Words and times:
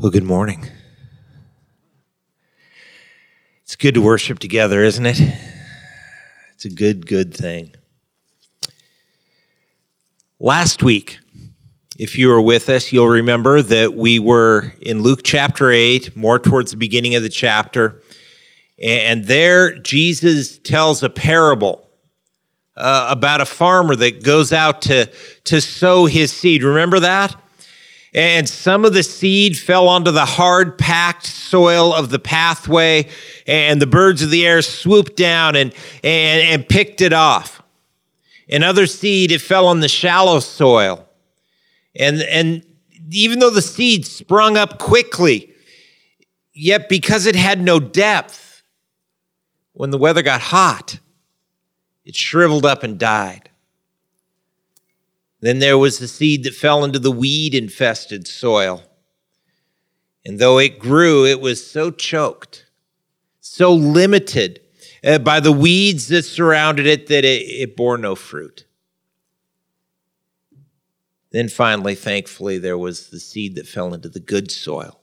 Well, 0.00 0.12
good 0.12 0.22
morning. 0.22 0.64
It's 3.64 3.74
good 3.74 3.94
to 3.94 4.00
worship 4.00 4.38
together, 4.38 4.84
isn't 4.84 5.04
it? 5.04 5.20
It's 6.54 6.64
a 6.64 6.70
good, 6.70 7.04
good 7.04 7.34
thing. 7.34 7.74
Last 10.38 10.84
week, 10.84 11.18
if 11.98 12.16
you 12.16 12.28
were 12.28 12.40
with 12.40 12.68
us, 12.68 12.92
you'll 12.92 13.08
remember 13.08 13.60
that 13.60 13.94
we 13.94 14.20
were 14.20 14.72
in 14.80 15.02
Luke 15.02 15.22
chapter 15.24 15.72
8, 15.72 16.16
more 16.16 16.38
towards 16.38 16.70
the 16.70 16.76
beginning 16.76 17.16
of 17.16 17.24
the 17.24 17.28
chapter. 17.28 18.00
And 18.80 19.24
there, 19.24 19.78
Jesus 19.78 20.58
tells 20.58 21.02
a 21.02 21.10
parable 21.10 21.88
uh, 22.76 23.08
about 23.10 23.40
a 23.40 23.46
farmer 23.46 23.96
that 23.96 24.22
goes 24.22 24.52
out 24.52 24.80
to, 24.82 25.10
to 25.42 25.60
sow 25.60 26.06
his 26.06 26.32
seed. 26.32 26.62
Remember 26.62 27.00
that? 27.00 27.34
And 28.14 28.48
some 28.48 28.84
of 28.84 28.94
the 28.94 29.02
seed 29.02 29.58
fell 29.58 29.86
onto 29.88 30.10
the 30.10 30.24
hard 30.24 30.78
packed 30.78 31.26
soil 31.26 31.92
of 31.92 32.08
the 32.10 32.18
pathway, 32.18 33.08
and 33.46 33.82
the 33.82 33.86
birds 33.86 34.22
of 34.22 34.30
the 34.30 34.46
air 34.46 34.62
swooped 34.62 35.16
down 35.16 35.56
and, 35.56 35.74
and, 36.02 36.42
and 36.42 36.68
picked 36.68 37.00
it 37.00 37.12
off. 37.12 37.62
And 38.48 38.64
other 38.64 38.86
seed, 38.86 39.30
it 39.30 39.42
fell 39.42 39.66
on 39.66 39.80
the 39.80 39.88
shallow 39.88 40.40
soil. 40.40 41.06
And, 41.94 42.22
and 42.22 42.64
even 43.10 43.40
though 43.40 43.50
the 43.50 43.62
seed 43.62 44.06
sprung 44.06 44.56
up 44.56 44.78
quickly, 44.78 45.52
yet 46.54 46.88
because 46.88 47.26
it 47.26 47.36
had 47.36 47.60
no 47.60 47.78
depth, 47.78 48.62
when 49.72 49.90
the 49.90 49.98
weather 49.98 50.22
got 50.22 50.40
hot, 50.40 50.98
it 52.04 52.16
shriveled 52.16 52.64
up 52.64 52.82
and 52.82 52.98
died. 52.98 53.50
Then 55.40 55.60
there 55.60 55.78
was 55.78 55.98
the 55.98 56.08
seed 56.08 56.44
that 56.44 56.54
fell 56.54 56.84
into 56.84 56.98
the 56.98 57.12
weed 57.12 57.54
infested 57.54 58.26
soil. 58.26 58.82
And 60.24 60.38
though 60.38 60.58
it 60.58 60.78
grew, 60.78 61.24
it 61.24 61.40
was 61.40 61.64
so 61.64 61.90
choked, 61.90 62.66
so 63.40 63.72
limited 63.72 64.60
uh, 65.04 65.18
by 65.18 65.40
the 65.40 65.52
weeds 65.52 66.08
that 66.08 66.24
surrounded 66.24 66.86
it 66.86 67.06
that 67.06 67.24
it, 67.24 67.42
it 67.42 67.76
bore 67.76 67.98
no 67.98 68.14
fruit. 68.14 68.66
Then 71.30 71.48
finally, 71.48 71.94
thankfully, 71.94 72.58
there 72.58 72.78
was 72.78 73.10
the 73.10 73.20
seed 73.20 73.54
that 73.54 73.66
fell 73.66 73.94
into 73.94 74.08
the 74.08 74.20
good 74.20 74.50
soil. 74.50 75.00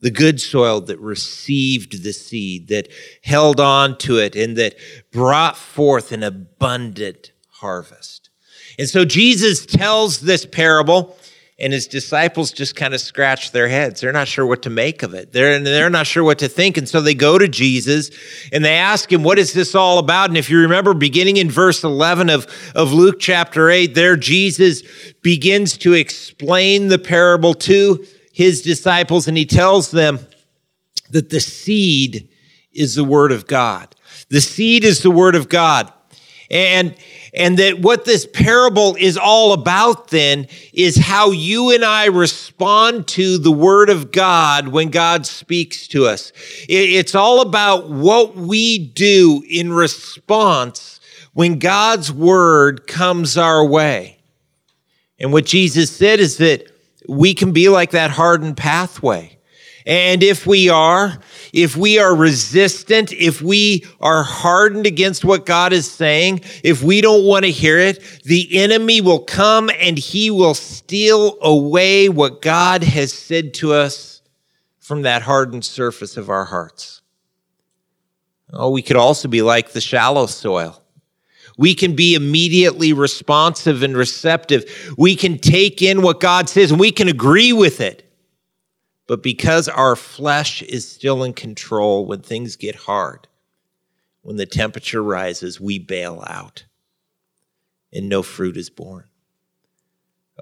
The 0.00 0.10
good 0.10 0.40
soil 0.40 0.80
that 0.82 0.98
received 0.98 2.02
the 2.02 2.12
seed, 2.12 2.68
that 2.68 2.88
held 3.22 3.60
on 3.60 3.96
to 3.98 4.18
it, 4.18 4.34
and 4.34 4.56
that 4.56 4.74
brought 5.12 5.56
forth 5.56 6.12
an 6.12 6.22
abundant 6.22 7.32
harvest. 7.48 8.30
And 8.78 8.88
so 8.88 9.04
Jesus 9.04 9.66
tells 9.66 10.20
this 10.20 10.46
parable, 10.46 11.16
and 11.58 11.72
his 11.72 11.86
disciples 11.86 12.50
just 12.50 12.74
kind 12.74 12.92
of 12.92 13.00
scratch 13.00 13.52
their 13.52 13.68
heads. 13.68 14.00
They're 14.00 14.10
not 14.12 14.26
sure 14.26 14.44
what 14.44 14.62
to 14.62 14.70
make 14.70 15.04
of 15.04 15.14
it. 15.14 15.32
They're, 15.32 15.60
they're 15.60 15.90
not 15.90 16.08
sure 16.08 16.24
what 16.24 16.40
to 16.40 16.48
think. 16.48 16.76
And 16.76 16.88
so 16.88 17.00
they 17.00 17.14
go 17.14 17.38
to 17.38 17.46
Jesus 17.46 18.10
and 18.52 18.64
they 18.64 18.74
ask 18.74 19.12
him, 19.12 19.22
What 19.22 19.38
is 19.38 19.52
this 19.52 19.74
all 19.74 19.98
about? 19.98 20.28
And 20.28 20.36
if 20.36 20.50
you 20.50 20.58
remember, 20.58 20.92
beginning 20.92 21.36
in 21.36 21.50
verse 21.50 21.84
11 21.84 22.30
of, 22.30 22.48
of 22.74 22.92
Luke 22.92 23.20
chapter 23.20 23.70
8, 23.70 23.94
there 23.94 24.16
Jesus 24.16 24.82
begins 25.22 25.78
to 25.78 25.92
explain 25.92 26.88
the 26.88 26.98
parable 26.98 27.54
to 27.54 28.04
his 28.32 28.62
disciples, 28.62 29.28
and 29.28 29.36
he 29.36 29.46
tells 29.46 29.90
them 29.92 30.18
that 31.10 31.30
the 31.30 31.40
seed 31.40 32.28
is 32.72 32.94
the 32.94 33.04
word 33.04 33.30
of 33.30 33.46
God. 33.46 33.94
The 34.30 34.40
seed 34.40 34.84
is 34.84 35.02
the 35.02 35.10
word 35.10 35.36
of 35.36 35.48
God. 35.48 35.92
And 36.50 36.94
and 37.34 37.58
that 37.58 37.80
what 37.80 38.04
this 38.04 38.26
parable 38.26 38.94
is 38.98 39.16
all 39.16 39.52
about 39.52 40.08
then 40.08 40.46
is 40.72 40.96
how 40.96 41.30
you 41.30 41.70
and 41.70 41.84
I 41.84 42.06
respond 42.06 43.08
to 43.08 43.38
the 43.38 43.52
word 43.52 43.88
of 43.88 44.12
God 44.12 44.68
when 44.68 44.90
God 44.90 45.24
speaks 45.24 45.88
to 45.88 46.06
us. 46.06 46.32
It's 46.68 47.14
all 47.14 47.40
about 47.40 47.88
what 47.88 48.36
we 48.36 48.78
do 48.78 49.42
in 49.48 49.72
response 49.72 51.00
when 51.32 51.58
God's 51.58 52.12
word 52.12 52.86
comes 52.86 53.38
our 53.38 53.64
way. 53.64 54.18
And 55.18 55.32
what 55.32 55.46
Jesus 55.46 55.90
said 55.90 56.20
is 56.20 56.36
that 56.38 56.70
we 57.08 57.32
can 57.32 57.52
be 57.52 57.68
like 57.70 57.92
that 57.92 58.10
hardened 58.10 58.58
pathway. 58.58 59.38
And 59.86 60.22
if 60.22 60.46
we 60.46 60.68
are, 60.68 61.18
if 61.52 61.76
we 61.76 61.98
are 61.98 62.14
resistant, 62.16 63.12
if 63.12 63.42
we 63.42 63.84
are 64.00 64.22
hardened 64.22 64.86
against 64.86 65.24
what 65.24 65.44
God 65.44 65.72
is 65.72 65.90
saying, 65.90 66.40
if 66.64 66.82
we 66.82 67.02
don't 67.02 67.24
want 67.24 67.44
to 67.44 67.50
hear 67.50 67.78
it, 67.78 68.02
the 68.24 68.56
enemy 68.58 69.02
will 69.02 69.18
come 69.18 69.70
and 69.78 69.98
he 69.98 70.30
will 70.30 70.54
steal 70.54 71.36
away 71.42 72.08
what 72.08 72.40
God 72.40 72.82
has 72.82 73.12
said 73.12 73.52
to 73.54 73.74
us 73.74 74.22
from 74.78 75.02
that 75.02 75.22
hardened 75.22 75.64
surface 75.64 76.16
of 76.16 76.30
our 76.30 76.46
hearts. 76.46 77.02
Oh, 78.52 78.70
we 78.70 78.82
could 78.82 78.96
also 78.96 79.28
be 79.28 79.42
like 79.42 79.72
the 79.72 79.80
shallow 79.80 80.26
soil. 80.26 80.82
We 81.58 81.74
can 81.74 81.94
be 81.94 82.14
immediately 82.14 82.94
responsive 82.94 83.82
and 83.82 83.94
receptive. 83.94 84.94
We 84.96 85.16
can 85.16 85.38
take 85.38 85.82
in 85.82 86.00
what 86.00 86.18
God 86.18 86.48
says 86.48 86.70
and 86.70 86.80
we 86.80 86.92
can 86.92 87.08
agree 87.08 87.52
with 87.52 87.80
it. 87.80 88.10
But 89.12 89.22
because 89.22 89.68
our 89.68 89.94
flesh 89.94 90.62
is 90.62 90.90
still 90.90 91.22
in 91.22 91.34
control 91.34 92.06
when 92.06 92.22
things 92.22 92.56
get 92.56 92.74
hard, 92.74 93.28
when 94.22 94.36
the 94.36 94.46
temperature 94.46 95.02
rises, 95.02 95.60
we 95.60 95.78
bail 95.78 96.24
out 96.26 96.64
and 97.92 98.08
no 98.08 98.22
fruit 98.22 98.56
is 98.56 98.70
born. 98.70 99.04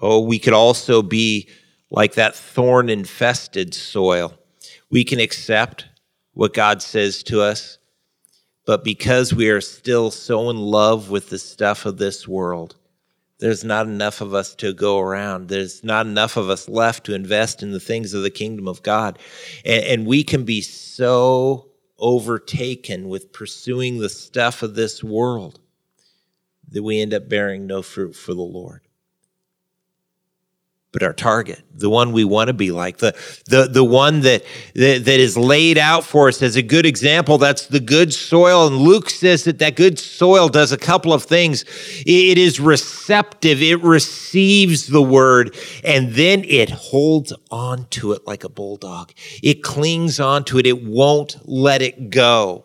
Oh, 0.00 0.20
we 0.20 0.38
could 0.38 0.52
also 0.52 1.02
be 1.02 1.48
like 1.90 2.14
that 2.14 2.36
thorn 2.36 2.88
infested 2.88 3.74
soil. 3.74 4.34
We 4.88 5.02
can 5.02 5.18
accept 5.18 5.86
what 6.34 6.54
God 6.54 6.80
says 6.80 7.24
to 7.24 7.40
us, 7.40 7.78
but 8.66 8.84
because 8.84 9.34
we 9.34 9.48
are 9.48 9.60
still 9.60 10.12
so 10.12 10.48
in 10.48 10.58
love 10.58 11.10
with 11.10 11.28
the 11.28 11.40
stuff 11.40 11.86
of 11.86 11.98
this 11.98 12.28
world, 12.28 12.76
there's 13.40 13.64
not 13.64 13.86
enough 13.86 14.20
of 14.20 14.34
us 14.34 14.54
to 14.56 14.72
go 14.72 14.98
around. 14.98 15.48
There's 15.48 15.82
not 15.82 16.06
enough 16.06 16.36
of 16.36 16.48
us 16.50 16.68
left 16.68 17.04
to 17.06 17.14
invest 17.14 17.62
in 17.62 17.72
the 17.72 17.80
things 17.80 18.14
of 18.14 18.22
the 18.22 18.30
kingdom 18.30 18.68
of 18.68 18.82
God. 18.82 19.18
And, 19.64 19.84
and, 19.84 20.06
we 20.06 20.22
can 20.24 20.44
be 20.44 20.60
so 20.60 21.68
overtaken 21.98 23.08
with 23.08 23.32
pursuing 23.32 23.98
the 23.98 24.08
stuff 24.08 24.62
of 24.62 24.74
this 24.74 25.02
world 25.02 25.60
that 26.70 26.82
we 26.82 27.00
end 27.00 27.12
up 27.12 27.28
bearing 27.28 27.66
no 27.66 27.82
fruit 27.82 28.14
for 28.14 28.34
the 28.34 28.40
Lord 28.42 28.82
but 30.92 31.04
our 31.04 31.12
target, 31.12 31.62
the 31.72 31.88
one 31.88 32.10
we 32.10 32.24
want 32.24 32.48
to 32.48 32.52
be 32.52 32.72
like, 32.72 32.98
the, 32.98 33.14
the, 33.46 33.68
the 33.68 33.84
one 33.84 34.20
that, 34.22 34.44
that, 34.74 35.04
that 35.04 35.20
is 35.20 35.36
laid 35.36 35.78
out 35.78 36.02
for 36.02 36.26
us 36.26 36.42
as 36.42 36.56
a 36.56 36.62
good 36.62 36.84
example. 36.84 37.38
That's 37.38 37.66
the 37.68 37.78
good 37.78 38.12
soil. 38.12 38.66
And 38.66 38.76
Luke 38.76 39.08
says 39.08 39.44
that 39.44 39.60
that 39.60 39.76
good 39.76 40.00
soil 40.00 40.48
does 40.48 40.72
a 40.72 40.78
couple 40.78 41.12
of 41.12 41.22
things. 41.22 41.64
It 42.04 42.38
is 42.38 42.58
receptive, 42.58 43.62
it 43.62 43.80
receives 43.82 44.88
the 44.88 45.02
word, 45.02 45.56
and 45.84 46.12
then 46.14 46.44
it 46.44 46.70
holds 46.70 47.32
on 47.52 47.86
to 47.90 48.12
it 48.12 48.26
like 48.26 48.42
a 48.42 48.48
bulldog. 48.48 49.12
It 49.44 49.62
clings 49.62 50.18
on 50.18 50.44
to 50.46 50.58
it, 50.58 50.66
it 50.66 50.84
won't 50.84 51.36
let 51.44 51.82
it 51.82 52.10
go. 52.10 52.64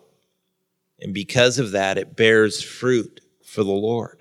And 1.00 1.14
because 1.14 1.60
of 1.60 1.70
that, 1.72 1.96
it 1.96 2.16
bears 2.16 2.60
fruit 2.60 3.20
for 3.44 3.62
the 3.62 3.70
Lord. 3.70 4.15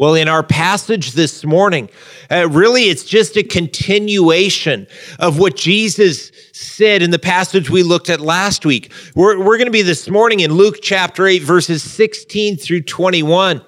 Well, 0.00 0.14
in 0.14 0.28
our 0.28 0.42
passage 0.42 1.12
this 1.12 1.44
morning, 1.44 1.90
uh, 2.30 2.48
really 2.48 2.84
it's 2.84 3.04
just 3.04 3.36
a 3.36 3.42
continuation 3.42 4.86
of 5.18 5.38
what 5.38 5.56
Jesus 5.56 6.32
said 6.54 7.02
in 7.02 7.10
the 7.10 7.18
passage 7.18 7.68
we 7.68 7.82
looked 7.82 8.08
at 8.08 8.18
last 8.18 8.64
week. 8.64 8.90
We're, 9.14 9.38
we're 9.38 9.58
going 9.58 9.66
to 9.66 9.70
be 9.70 9.82
this 9.82 10.08
morning 10.08 10.40
in 10.40 10.54
Luke 10.54 10.76
chapter 10.80 11.26
8, 11.26 11.42
verses 11.42 11.82
16 11.82 12.56
through 12.56 12.80
21. 12.84 13.62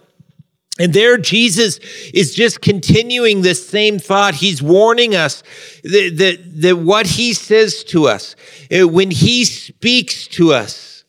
And 0.81 0.95
there, 0.95 1.19
Jesus 1.19 1.77
is 2.15 2.35
just 2.35 2.63
continuing 2.63 3.43
this 3.43 3.69
same 3.69 3.99
thought. 3.99 4.35
He's 4.37 4.63
warning 4.63 5.15
us 5.15 5.43
that, 5.83 6.15
that, 6.17 6.63
that 6.63 6.79
what 6.79 7.07
he 7.09 7.35
says 7.35 7.85
to 7.85 8.09
us, 8.09 8.37
uh, 8.75 8.89
when 8.89 9.11
he 9.11 9.45
speaks 9.45 10.27
to 10.29 10.55
us, 10.55 11.05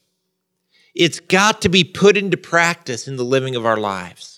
it's 0.93 1.21
got 1.21 1.61
to 1.61 1.69
be 1.69 1.85
put 1.85 2.17
into 2.17 2.35
practice 2.35 3.07
in 3.07 3.15
the 3.15 3.23
living 3.23 3.55
of 3.55 3.65
our 3.65 3.77
lives 3.77 4.32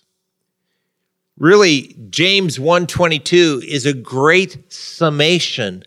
really 1.38 1.96
James 2.10 2.60
122 2.60 3.62
is 3.68 3.86
a 3.86 3.94
great 3.94 4.72
summation 4.72 5.84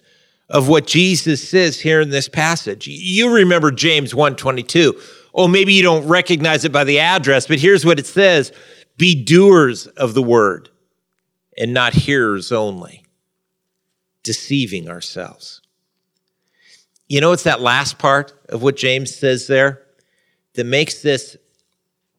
of 0.49 0.69
what 0.69 0.87
Jesus 0.87 1.47
says 1.47 1.81
here 1.81 2.01
in 2.01 2.11
this 2.11 2.29
passage. 2.29 2.87
You 2.87 3.35
remember 3.35 3.71
James 3.71 4.15
122. 4.15 4.99
Oh, 5.35 5.49
maybe 5.49 5.75
you 5.75 5.83
don't 5.83 6.07
recognize 6.09 6.65
it 6.65 6.73
by 6.73 6.85
the 6.85 7.01
address, 7.01 7.47
but 7.47 7.59
here's 7.59 7.85
what 7.85 7.99
it 7.99 8.07
says. 8.07 8.53
Be 8.97 9.23
doers 9.25 9.87
of 9.87 10.15
the 10.15 10.23
word 10.23 10.71
and 11.57 11.75
not 11.75 11.93
hearers 11.93 12.51
only, 12.51 13.05
deceiving 14.23 14.89
ourselves. 14.89 15.61
You 17.09 17.21
know, 17.21 17.33
it's 17.33 17.45
that 17.45 17.61
last 17.61 17.99
part 17.99 18.33
of 18.49 18.63
what 18.63 18.77
James 18.77 19.15
says 19.15 19.47
there 19.47 19.83
that 20.55 20.65
makes 20.65 21.03
this, 21.03 21.37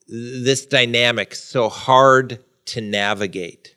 this 0.07 0.65
dynamic 0.65 1.35
so 1.35 1.69
hard 1.69 2.43
to 2.69 2.81
navigate. 2.81 3.75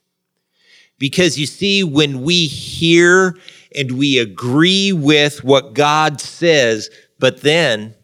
Because 0.99 1.39
you 1.39 1.47
see, 1.47 1.83
when 1.83 2.23
we 2.23 2.47
hear 2.47 3.37
and 3.75 3.99
we 3.99 4.19
agree 4.19 4.93
with 4.93 5.43
what 5.43 5.75
God 5.75 6.21
says, 6.21 6.91
but 7.19 7.41
then 7.43 7.95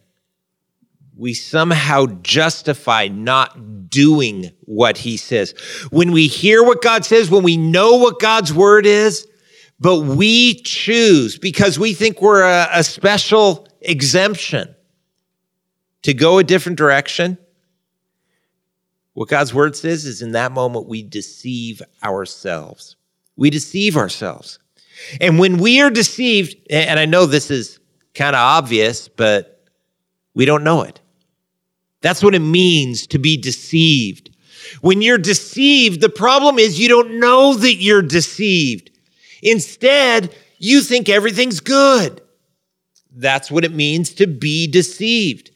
we 1.17 1.35
somehow 1.35 2.07
justify 2.23 3.09
not 3.09 3.89
doing 3.91 4.53
what 4.63 4.99
he 4.99 5.17
says. 5.17 5.53
When 5.91 6.13
we 6.13 6.29
hear 6.29 6.63
what 6.63 6.83
God 6.83 7.05
says, 7.05 7.31
when 7.31 7.43
we 7.43 7.57
know 7.57 7.97
what 7.97 8.21
God's 8.21 8.55
word 8.55 8.87
is, 8.87 9.27
but 9.81 10.01
we 10.01 10.55
choose 10.63 11.39
because 11.39 11.79
we 11.79 11.95
think 11.95 12.21
we're 12.21 12.43
a, 12.43 12.69
a 12.73 12.85
special 12.85 13.67
exemption 13.81 14.75
to 16.03 16.15
go 16.15 16.39
a 16.39 16.45
different 16.45 16.79
direction. 16.79 17.39
What 19.19 19.27
God's 19.29 19.53
word 19.53 19.75
says 19.75 20.05
is 20.05 20.23
in 20.23 20.31
that 20.31 20.53
moment 20.53 20.87
we 20.87 21.03
deceive 21.03 21.83
ourselves. 22.05 22.95
We 23.35 23.51
deceive 23.51 23.97
ourselves. 23.97 24.61
And 25.21 25.41
when 25.41 25.59
we 25.59 25.81
are 25.81 25.91
deceived, 25.91 26.55
and 26.71 27.01
I 27.01 27.05
know 27.05 27.27
this 27.27 27.51
is 27.51 27.81
kind 28.15 28.37
of 28.37 28.39
obvious, 28.39 29.09
but 29.09 29.65
we 30.35 30.45
don't 30.45 30.63
know 30.63 30.83
it. 30.83 31.01
That's 32.01 32.23
what 32.23 32.37
it 32.37 32.39
means 32.39 33.09
to 33.09 33.19
be 33.19 33.37
deceived. 33.37 34.31
When 34.83 35.03
you're 35.03 35.19
deceived, 35.19 36.01
the 36.01 36.11
problem 36.11 36.61
is 36.61 36.79
you 36.79 36.89
don't 36.89 37.19
know 37.19 37.55
that 37.55 37.75
you're 37.75 38.03
deceived. 38.03 38.93
Instead, 39.43 40.33
you 40.59 40.81
think 40.81 41.09
everything's 41.09 41.59
good. 41.59 42.23
That's 43.11 43.51
what 43.51 43.65
it 43.65 43.75
means 43.75 44.11
to 44.11 44.29
be 44.29 44.69
deceived. 44.69 45.48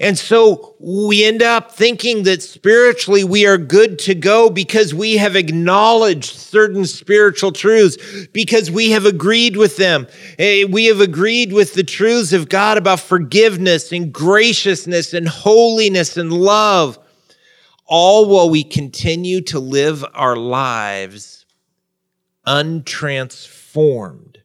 And 0.00 0.18
so 0.18 0.76
we 0.78 1.26
end 1.26 1.42
up 1.42 1.72
thinking 1.72 2.22
that 2.22 2.42
spiritually 2.42 3.22
we 3.22 3.46
are 3.46 3.58
good 3.58 3.98
to 4.00 4.14
go 4.14 4.48
because 4.48 4.94
we 4.94 5.18
have 5.18 5.36
acknowledged 5.36 6.36
certain 6.36 6.86
spiritual 6.86 7.52
truths, 7.52 7.98
because 8.32 8.70
we 8.70 8.92
have 8.92 9.04
agreed 9.04 9.58
with 9.58 9.76
them. 9.76 10.06
Eh, 10.38 10.64
we 10.64 10.86
have 10.86 11.00
agreed 11.00 11.52
with 11.52 11.74
the 11.74 11.84
truths 11.84 12.32
of 12.32 12.48
God 12.48 12.78
about 12.78 13.00
forgiveness 13.00 13.92
and 13.92 14.10
graciousness 14.10 15.12
and 15.12 15.28
holiness 15.28 16.16
and 16.16 16.32
love, 16.32 16.98
all 17.84 18.26
while 18.26 18.48
we 18.48 18.64
continue 18.64 19.42
to 19.42 19.60
live 19.60 20.02
our 20.14 20.36
lives 20.36 21.44
untransformed 22.46 24.36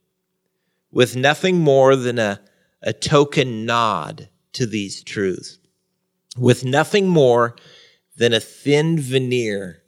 with 0.91 1.15
nothing 1.15 1.59
more 1.59 1.95
than 1.95 2.19
a, 2.19 2.41
a 2.81 2.91
token 2.91 3.65
nod 3.65 4.27
to 4.55 4.65
these 4.65 5.03
truths 5.03 5.59
with 6.37 6.65
nothing 6.65 7.07
more 7.07 7.55
than 8.17 8.33
a 8.33 8.39
thin 8.39 8.99
veneer 8.99 9.83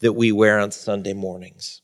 that 0.00 0.12
we 0.12 0.32
wear 0.32 0.58
on 0.58 0.70
Sunday 0.70 1.12
mornings. 1.12 1.82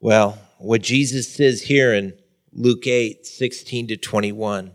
Well, 0.00 0.38
what 0.58 0.82
Jesus 0.82 1.32
says 1.32 1.62
here 1.62 1.94
in 1.94 2.14
Luke 2.52 2.86
8 2.86 3.26
16 3.26 3.88
to 3.88 3.96
21 3.96 4.72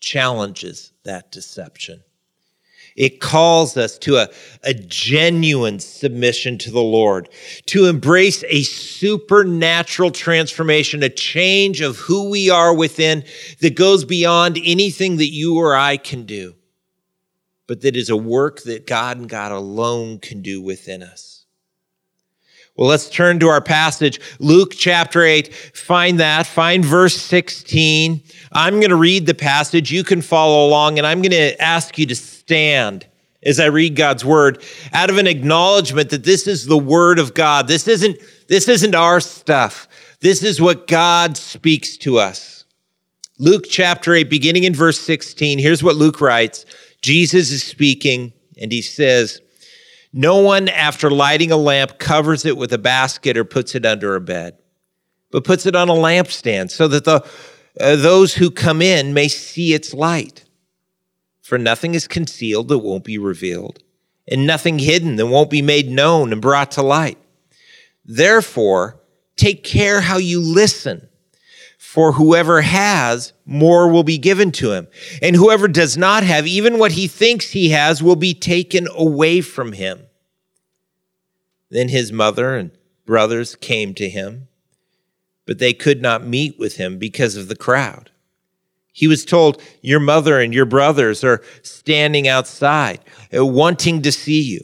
challenges 0.00 0.92
that 1.04 1.32
deception. 1.32 2.02
It 2.96 3.20
calls 3.20 3.76
us 3.76 3.98
to 3.98 4.16
a, 4.16 4.28
a 4.62 4.74
genuine 4.74 5.78
submission 5.78 6.58
to 6.58 6.70
the 6.70 6.82
Lord, 6.82 7.28
to 7.66 7.86
embrace 7.86 8.44
a 8.48 8.62
supernatural 8.62 10.10
transformation, 10.10 11.02
a 11.02 11.08
change 11.08 11.80
of 11.80 11.96
who 11.96 12.30
we 12.30 12.50
are 12.50 12.74
within 12.74 13.24
that 13.60 13.74
goes 13.76 14.04
beyond 14.04 14.58
anything 14.62 15.16
that 15.16 15.30
you 15.30 15.56
or 15.56 15.74
I 15.74 15.96
can 15.96 16.24
do, 16.24 16.54
but 17.66 17.80
that 17.80 17.96
is 17.96 18.10
a 18.10 18.16
work 18.16 18.62
that 18.62 18.86
God 18.86 19.16
and 19.16 19.28
God 19.28 19.52
alone 19.52 20.18
can 20.18 20.42
do 20.42 20.60
within 20.60 21.02
us. 21.02 21.32
Well, 22.74 22.88
let's 22.88 23.10
turn 23.10 23.38
to 23.40 23.48
our 23.48 23.60
passage, 23.60 24.18
Luke 24.38 24.72
chapter 24.74 25.22
8. 25.22 25.54
Find 25.54 26.18
that, 26.20 26.46
find 26.46 26.82
verse 26.82 27.14
16. 27.16 28.22
I'm 28.50 28.74
going 28.76 28.88
to 28.88 28.96
read 28.96 29.26
the 29.26 29.34
passage. 29.34 29.92
You 29.92 30.02
can 30.02 30.22
follow 30.22 30.66
along, 30.66 30.96
and 30.96 31.06
I'm 31.06 31.20
going 31.20 31.32
to 31.32 31.60
ask 31.60 31.98
you 31.98 32.06
to 32.06 32.16
stand 32.42 33.06
as 33.44 33.58
I 33.58 33.66
read 33.66 33.96
God's 33.96 34.24
word 34.24 34.62
out 34.92 35.10
of 35.10 35.18
an 35.18 35.26
acknowledgement 35.26 36.10
that 36.10 36.24
this 36.24 36.46
is 36.46 36.66
the 36.66 36.78
word 36.78 37.18
of 37.18 37.34
God. 37.34 37.68
This 37.68 37.88
isn't, 37.88 38.18
this 38.48 38.68
isn't 38.68 38.94
our 38.94 39.20
stuff. 39.20 39.88
This 40.20 40.42
is 40.42 40.60
what 40.60 40.86
God 40.86 41.36
speaks 41.36 41.96
to 41.98 42.18
us. 42.18 42.64
Luke 43.38 43.64
chapter 43.68 44.14
8, 44.14 44.30
beginning 44.30 44.64
in 44.64 44.74
verse 44.74 45.00
16, 45.00 45.58
here's 45.58 45.82
what 45.82 45.96
Luke 45.96 46.20
writes 46.20 46.64
Jesus 47.00 47.50
is 47.50 47.64
speaking, 47.64 48.32
and 48.60 48.70
he 48.70 48.82
says, 48.82 49.40
no 50.12 50.40
one, 50.40 50.68
after 50.68 51.10
lighting 51.10 51.50
a 51.50 51.56
lamp, 51.56 51.98
covers 51.98 52.44
it 52.44 52.56
with 52.56 52.72
a 52.72 52.78
basket 52.78 53.36
or 53.36 53.44
puts 53.44 53.74
it 53.74 53.86
under 53.86 54.14
a 54.14 54.20
bed, 54.20 54.58
but 55.30 55.44
puts 55.44 55.64
it 55.64 55.74
on 55.74 55.88
a 55.88 55.94
lampstand 55.94 56.70
so 56.70 56.86
that 56.88 57.04
the, 57.04 57.26
uh, 57.80 57.96
those 57.96 58.34
who 58.34 58.50
come 58.50 58.82
in 58.82 59.14
may 59.14 59.28
see 59.28 59.72
its 59.72 59.94
light. 59.94 60.44
For 61.42 61.58
nothing 61.58 61.94
is 61.94 62.06
concealed 62.06 62.68
that 62.68 62.78
won't 62.78 63.04
be 63.04 63.18
revealed, 63.18 63.82
and 64.28 64.46
nothing 64.46 64.78
hidden 64.78 65.16
that 65.16 65.26
won't 65.26 65.50
be 65.50 65.60
made 65.60 65.90
known 65.90 66.32
and 66.32 66.40
brought 66.40 66.70
to 66.72 66.82
light. 66.82 67.18
Therefore, 68.04 69.00
take 69.36 69.64
care 69.64 70.00
how 70.00 70.18
you 70.18 70.40
listen. 70.40 71.08
For 71.78 72.12
whoever 72.12 72.62
has, 72.62 73.32
more 73.44 73.90
will 73.90 74.04
be 74.04 74.16
given 74.16 74.52
to 74.52 74.72
him. 74.72 74.86
And 75.20 75.36
whoever 75.36 75.66
does 75.68 75.96
not 75.96 76.22
have, 76.22 76.46
even 76.46 76.78
what 76.78 76.92
he 76.92 77.08
thinks 77.08 77.50
he 77.50 77.70
has, 77.70 78.02
will 78.02 78.16
be 78.16 78.34
taken 78.34 78.88
away 78.94 79.40
from 79.40 79.72
him. 79.72 80.06
Then 81.70 81.88
his 81.88 82.12
mother 82.12 82.54
and 82.54 82.70
brothers 83.04 83.56
came 83.56 83.94
to 83.94 84.08
him, 84.08 84.46
but 85.44 85.58
they 85.58 85.72
could 85.72 86.00
not 86.00 86.24
meet 86.24 86.56
with 86.56 86.76
him 86.76 86.98
because 86.98 87.34
of 87.36 87.48
the 87.48 87.56
crowd. 87.56 88.11
He 88.92 89.08
was 89.08 89.24
told, 89.24 89.60
Your 89.80 90.00
mother 90.00 90.38
and 90.38 90.52
your 90.52 90.66
brothers 90.66 91.24
are 91.24 91.42
standing 91.62 92.28
outside, 92.28 93.00
uh, 93.36 93.44
wanting 93.44 94.02
to 94.02 94.12
see 94.12 94.42
you. 94.42 94.60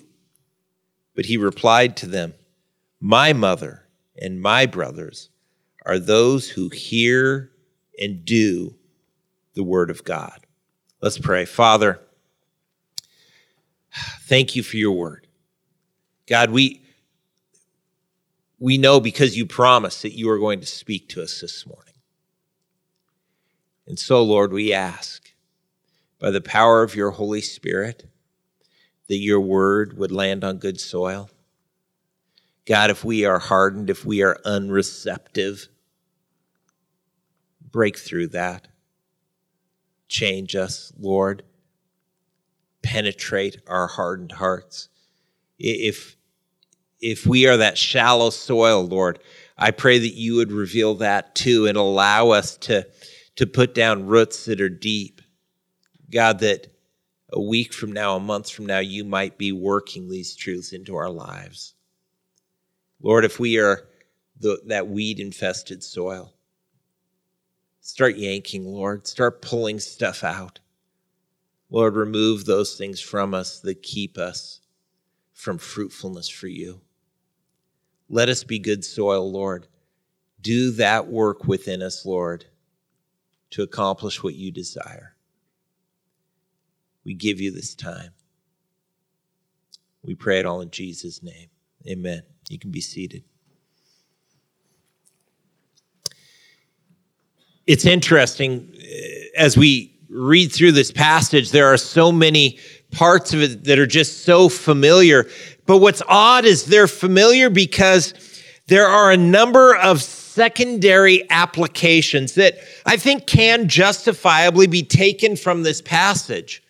But 1.14 1.26
he 1.26 1.36
replied 1.36 1.96
to 1.98 2.06
them, 2.06 2.34
My 3.00 3.32
mother 3.32 3.88
and 4.16 4.40
my 4.40 4.66
brothers 4.66 5.30
are 5.86 5.98
those 5.98 6.50
who 6.50 6.69
hear 6.69 7.50
and 7.98 8.25
do 8.25 8.75
the 9.54 9.64
word 9.64 9.90
of 9.90 10.04
God. 10.04 10.46
Let's 11.00 11.19
pray. 11.19 11.44
Father, 11.44 12.00
thank 14.22 14.54
you 14.54 14.62
for 14.62 14.76
your 14.76 14.92
word. 14.92 15.26
God, 16.26 16.50
we 16.50 16.82
we 18.60 18.76
know 18.76 19.00
because 19.00 19.36
you 19.36 19.46
promised 19.46 20.02
that 20.02 20.16
you 20.16 20.28
are 20.30 20.38
going 20.38 20.60
to 20.60 20.66
speak 20.66 21.08
to 21.10 21.22
us 21.22 21.40
this 21.40 21.64
morning. 21.66 21.88
And 23.88 23.99
so, 23.99 24.23
Lord, 24.23 24.52
we 24.52 24.75
ask 24.75 25.33
by 26.21 26.30
the 26.30 26.42
power 26.42 26.83
of 26.83 26.95
your 26.95 27.11
Holy 27.11 27.40
Spirit 27.40 28.04
that 29.09 29.16
your 29.16 29.40
word 29.40 29.97
would 29.97 30.12
land 30.12 30.45
on 30.45 30.59
good 30.59 30.78
soil. 30.78 31.30
God, 32.66 32.90
if 32.90 33.02
we 33.02 33.25
are 33.25 33.38
hardened, 33.38 33.88
if 33.88 34.04
we 34.04 34.23
are 34.23 34.38
unreceptive, 34.45 35.68
break 37.62 37.99
through 37.99 38.28
that. 38.28 38.68
Change 40.07 40.54
us, 40.54 40.92
Lord. 40.99 41.42
Penetrate 42.83 43.57
our 43.66 43.87
hardened 43.87 44.33
hearts. 44.33 44.90
If, 45.59 46.14
if 47.00 47.26
we 47.26 47.47
are 47.47 47.57
that 47.57 47.78
shallow 47.78 48.28
soil, 48.28 48.87
Lord, 48.87 49.18
I 49.57 49.71
pray 49.71 49.99
that 49.99 50.14
you 50.14 50.37
would 50.37 50.52
reveal 50.52 50.97
that 50.97 51.35
too 51.35 51.66
and 51.66 51.78
allow 51.78 52.30
us 52.30 52.59
to, 52.59 52.87
to 53.38 53.47
put 53.47 53.75
down 53.75 54.07
roots 54.07 54.45
that 54.45 54.61
are 54.61 54.68
deep. 54.68 55.21
God, 56.11 56.38
that 56.40 56.68
a 57.33 57.40
week 57.40 57.73
from 57.73 57.92
now, 57.92 58.14
a 58.14 58.21
month 58.21 58.50
from 58.50 58.66
now, 58.66 58.78
you 58.78 59.04
might 59.04 59.38
be 59.38 59.50
working 59.50 60.09
these 60.09 60.37
truths 60.37 60.73
into 60.73 60.95
our 60.95 61.11
lives. 61.11 61.75
Lord, 63.02 63.25
if 63.25 63.40
we 63.40 63.59
are 63.59 63.88
the, 64.38 64.61
that 64.66 64.88
weed 64.88 65.18
infested 65.18 65.83
soil, 65.83 66.35
Start 67.88 68.18
yanking, 68.18 68.66
Lord. 68.66 69.07
Start 69.07 69.40
pulling 69.40 69.80
stuff 69.80 70.23
out. 70.23 70.61
Lord, 71.71 71.97
remove 71.97 72.45
those 72.45 72.76
things 72.76 73.00
from 73.00 73.33
us 73.33 73.61
that 73.61 73.83
keep 73.83 74.18
us 74.18 74.61
from 75.33 75.57
fruitfulness 75.57 76.28
for 76.28 76.49
you. 76.49 76.83
Let 78.11 78.28
us 78.28 78.45
be 78.45 78.59
good 78.59 78.85
soil, 78.85 79.33
Lord. 79.33 79.68
Do 80.42 80.71
that 80.73 81.09
work 81.09 81.47
within 81.47 81.80
us, 81.80 82.04
Lord, 82.04 82.45
to 83.50 83.62
accomplish 83.62 84.23
what 84.23 84.35
you 84.35 84.50
desire. 84.50 85.14
We 87.05 87.14
give 87.14 87.40
you 87.40 87.50
this 87.50 87.75
time. 87.75 88.11
We 90.02 90.14
pray 90.14 90.38
it 90.38 90.47
all 90.47 90.61
in 90.61 90.71
Jesus' 90.71 91.23
name. 91.23 91.49
Amen. 91.87 92.23
You 92.49 92.59
can 92.59 92.71
be 92.71 92.81
seated. 92.81 93.25
it's 97.69 97.85
interesting 97.85 98.75
uh, 98.75 98.87
as 99.37 99.57
we 99.57 99.95
read 100.09 100.50
through 100.50 100.73
this 100.73 100.90
passage, 100.90 101.50
there 101.50 101.67
are 101.67 101.76
so 101.76 102.11
many 102.11 102.59
parts 102.90 103.35
of 103.35 103.43
it 103.43 103.64
that 103.64 103.78
are 103.78 103.87
just 103.87 104.25
so 104.25 104.49
familiar. 104.49 105.26
But 105.67 105.76
what's 105.76 106.02
odd 106.09 106.47
is 106.47 106.64
they're 106.64 106.88
familiar 106.88 107.50
because 107.50 108.14
there 108.69 108.87
are 108.87 109.12
a 109.12 109.19
number 109.19 109.76
of 109.76 110.00
secondary 110.38 111.28
applications 111.30 112.37
that 112.37 112.59
I 112.87 112.97
think 112.97 113.26
can 113.26 113.66
justifiably 113.66 114.68
be 114.68 114.85
taken 114.85 115.35
from 115.35 115.64
this 115.64 115.83
passage 115.83 116.62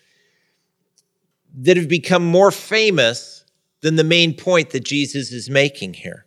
that 1.59 1.77
have 1.77 1.87
become 1.87 2.25
more 2.25 2.49
famous 2.49 3.45
than 3.81 3.95
the 3.95 4.03
main 4.03 4.33
point 4.33 4.71
that 4.71 4.83
Jesus 4.83 5.31
is 5.31 5.51
making 5.51 5.93
here. 5.93 6.25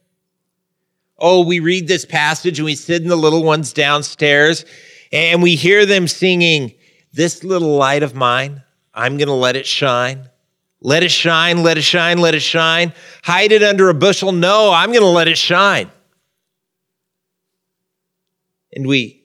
Oh, 1.18 1.44
we 1.44 1.58
read 1.58 1.88
this 1.88 2.04
passage 2.04 2.60
and 2.60 2.64
we 2.64 2.76
sit 2.76 3.02
in 3.02 3.08
the 3.08 3.16
little 3.16 3.42
ones 3.42 3.72
downstairs 3.72 4.64
and 5.10 5.42
we 5.42 5.56
hear 5.56 5.84
them 5.84 6.06
singing, 6.06 6.72
This 7.12 7.42
little 7.42 7.74
light 7.74 8.04
of 8.04 8.14
mine, 8.14 8.62
I'm 8.94 9.16
going 9.16 9.26
to 9.26 9.34
let 9.34 9.56
it 9.56 9.66
shine. 9.66 10.28
Let 10.80 11.02
it 11.02 11.10
shine, 11.10 11.64
let 11.64 11.76
it 11.76 11.82
shine, 11.82 12.18
let 12.18 12.36
it 12.36 12.42
shine. 12.42 12.92
Hide 13.24 13.50
it 13.50 13.64
under 13.64 13.88
a 13.88 13.94
bushel. 13.94 14.30
No, 14.30 14.70
I'm 14.72 14.90
going 14.90 15.00
to 15.00 15.06
let 15.06 15.26
it 15.26 15.38
shine. 15.38 15.90
And 18.72 18.86
we 18.86 19.22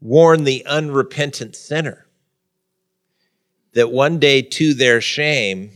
warn 0.00 0.44
the 0.44 0.64
unrepentant 0.66 1.54
sinner 1.56 2.06
that 3.74 3.90
one 3.90 4.18
day, 4.18 4.42
to 4.42 4.74
their 4.74 5.00
shame, 5.00 5.70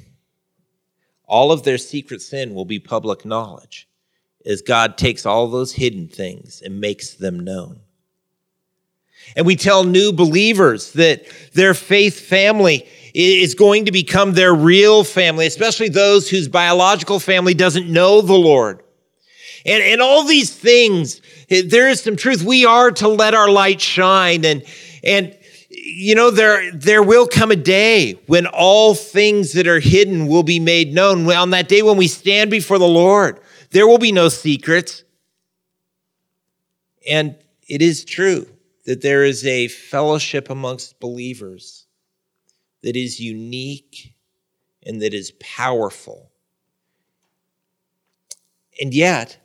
all 1.25 1.50
of 1.50 1.62
their 1.62 1.78
secret 1.78 2.20
sin 2.23 2.54
will 2.54 2.64
be 2.64 2.78
public 2.78 3.25
knowledge 3.25 3.88
as 4.44 4.62
God 4.62 4.96
takes 4.96 5.26
all 5.26 5.49
those 5.49 5.73
hidden 5.73 6.08
things 6.08 6.62
and 6.62 6.80
makes 6.80 7.14
them 7.14 7.40
known. 7.40 7.80
And 9.35 9.44
we 9.44 9.56
tell 9.56 9.82
new 9.82 10.12
believers 10.12 10.92
that 10.92 11.26
their 11.52 11.75
faith 11.75 12.20
family 12.20 12.87
is 13.12 13.54
going 13.54 13.87
to 13.87 13.92
become 13.92 14.32
their 14.32 14.54
real 14.54 15.02
family, 15.02 15.46
especially 15.46 15.88
those 15.88 16.28
whose 16.28 16.49
biological 16.49 17.18
family 17.18 17.54
doesn't 17.54 17.90
know 17.90 18.20
the 18.20 18.35
Lord. 18.35 18.82
And, 19.64 19.82
and 19.82 20.00
all 20.00 20.25
these 20.25 20.54
things, 20.54 21.20
there 21.49 21.88
is 21.88 22.03
some 22.03 22.17
truth. 22.17 22.43
We 22.43 22.65
are 22.65 22.91
to 22.93 23.09
let 23.09 23.35
our 23.35 23.49
light 23.49 23.81
shine. 23.81 24.45
And, 24.45 24.65
and, 25.05 25.37
you 25.71 26.15
know, 26.15 26.31
there, 26.31 26.73
there 26.73 27.03
will 27.03 27.26
come 27.26 27.50
a 27.50 27.57
day 27.57 28.19
when 28.26 28.47
all 28.47 28.95
things 28.95 29.53
that 29.53 29.67
are 29.67 29.81
hidden 29.81 30.26
will 30.26 30.43
be 30.43 30.59
made 30.59 30.93
known. 30.93 31.31
On 31.31 31.50
that 31.50 31.69
day 31.69 31.83
when 31.83 31.97
we 31.97 32.09
stand 32.09 32.50
before 32.50 32.79
the 32.79 32.88
Lord, 32.88 33.41
there 33.71 33.87
will 33.87 33.99
be 33.99 34.12
no 34.12 34.29
secrets. 34.29 35.05
And 37.09 37.37
it 37.69 37.83
is 37.83 38.05
true 38.05 38.49
that 38.85 39.03
there 39.03 39.25
is 39.25 39.45
a 39.47 39.69
fellowship 39.69 40.50
amongst 40.50 40.99
believers 40.99 41.87
that 42.83 42.97
is 42.97 43.21
unique 43.21 44.15
and 44.85 45.03
that 45.03 45.12
is 45.15 45.33
powerful. 45.41 46.31
And 48.81 48.95
yet, 48.95 49.38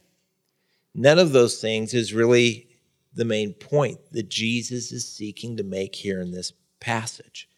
none 0.94 1.20
of 1.20 1.32
those 1.32 1.60
things 1.60 1.94
is 1.94 2.14
really 2.14 2.68
the 3.14 3.26
main 3.26 3.54
point 3.54 4.00
that 4.12 4.30
Jesus 4.30 4.92
is 4.92 5.08
seeking 5.08 5.58
to 5.58 5.64
make 5.64 5.96
here 5.96 6.22
in 6.22 6.32
this 6.32 6.54
passage. 6.80 7.50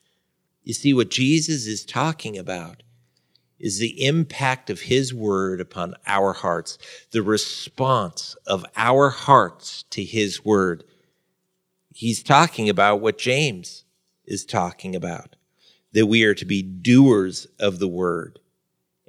You 0.64 0.74
see, 0.74 0.94
what 0.94 1.10
Jesus 1.10 1.68
is 1.68 1.86
talking 1.86 2.38
about 2.38 2.84
is 3.60 3.80
the 3.80 4.06
impact 4.06 4.70
of 4.70 4.82
his 4.82 5.14
word 5.14 5.62
upon 5.62 5.96
our 6.06 6.34
hearts, 6.34 6.78
the 7.12 7.22
response 7.22 8.36
of 8.48 8.66
our 8.76 9.10
hearts 9.10 9.84
to 9.92 10.04
his 10.04 10.44
word. 10.44 10.84
He's 11.94 12.24
talking 12.24 12.70
about 12.70 13.02
what 13.02 13.18
James 13.18 13.86
is 14.26 14.46
talking 14.46 14.96
about 14.96 15.36
that 15.94 16.08
we 16.08 16.24
are 16.24 16.34
to 16.34 16.46
be 16.46 16.62
doers 16.62 17.46
of 17.60 17.80
the 17.80 17.88
word 17.88 18.40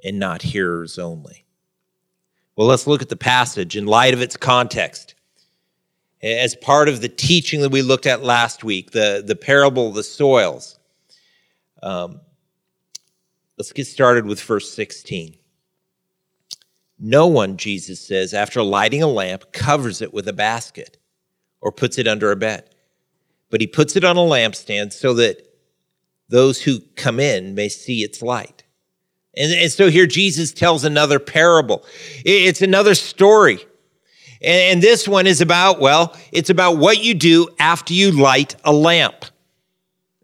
and 0.03 0.19
not 0.19 0.43
hearers 0.43 0.99
only. 0.99 1.44
Well, 2.55 2.67
let's 2.67 2.87
look 2.87 3.01
at 3.01 3.09
the 3.09 3.17
passage 3.17 3.75
in 3.75 3.85
light 3.85 4.13
of 4.13 4.21
its 4.21 4.37
context. 4.37 5.15
As 6.23 6.55
part 6.55 6.87
of 6.87 7.01
the 7.01 7.09
teaching 7.09 7.61
that 7.61 7.71
we 7.71 7.81
looked 7.81 8.05
at 8.05 8.23
last 8.23 8.63
week, 8.63 8.91
the, 8.91 9.23
the 9.25 9.35
parable 9.35 9.89
of 9.89 9.95
the 9.95 10.03
soils. 10.03 10.79
Um, 11.83 12.21
let's 13.57 13.73
get 13.73 13.85
started 13.85 14.25
with 14.25 14.41
verse 14.41 14.71
16. 14.73 15.35
No 16.97 17.27
one, 17.27 17.57
Jesus 17.57 17.99
says, 17.99 18.33
after 18.33 18.63
lighting 18.63 19.03
a 19.03 19.07
lamp, 19.07 19.51
covers 19.51 20.01
it 20.01 20.13
with 20.13 20.27
a 20.27 20.33
basket 20.33 20.97
or 21.59 21.71
puts 21.71 21.97
it 21.97 22.07
under 22.07 22.31
a 22.31 22.37
bed, 22.37 22.69
but 23.49 23.59
he 23.59 23.67
puts 23.67 23.95
it 23.95 24.05
on 24.05 24.17
a 24.17 24.21
lampstand 24.21 24.93
so 24.93 25.13
that 25.15 25.41
those 26.29 26.61
who 26.61 26.79
come 26.95 27.19
in 27.19 27.53
may 27.53 27.67
see 27.69 28.01
its 28.03 28.21
light. 28.21 28.64
And, 29.37 29.51
and 29.51 29.71
so 29.71 29.89
here 29.89 30.07
Jesus 30.07 30.51
tells 30.51 30.83
another 30.83 31.19
parable. 31.19 31.85
It's 32.23 32.61
another 32.61 32.95
story. 32.95 33.59
And, 34.41 34.81
this 34.81 35.07
one 35.07 35.27
is 35.27 35.41
about, 35.41 35.79
well, 35.79 36.15
it's 36.31 36.49
about 36.49 36.77
what 36.77 37.03
you 37.03 37.15
do 37.15 37.47
after 37.57 37.93
you 37.93 38.11
light 38.11 38.55
a 38.63 38.71
lamp. 38.71 39.25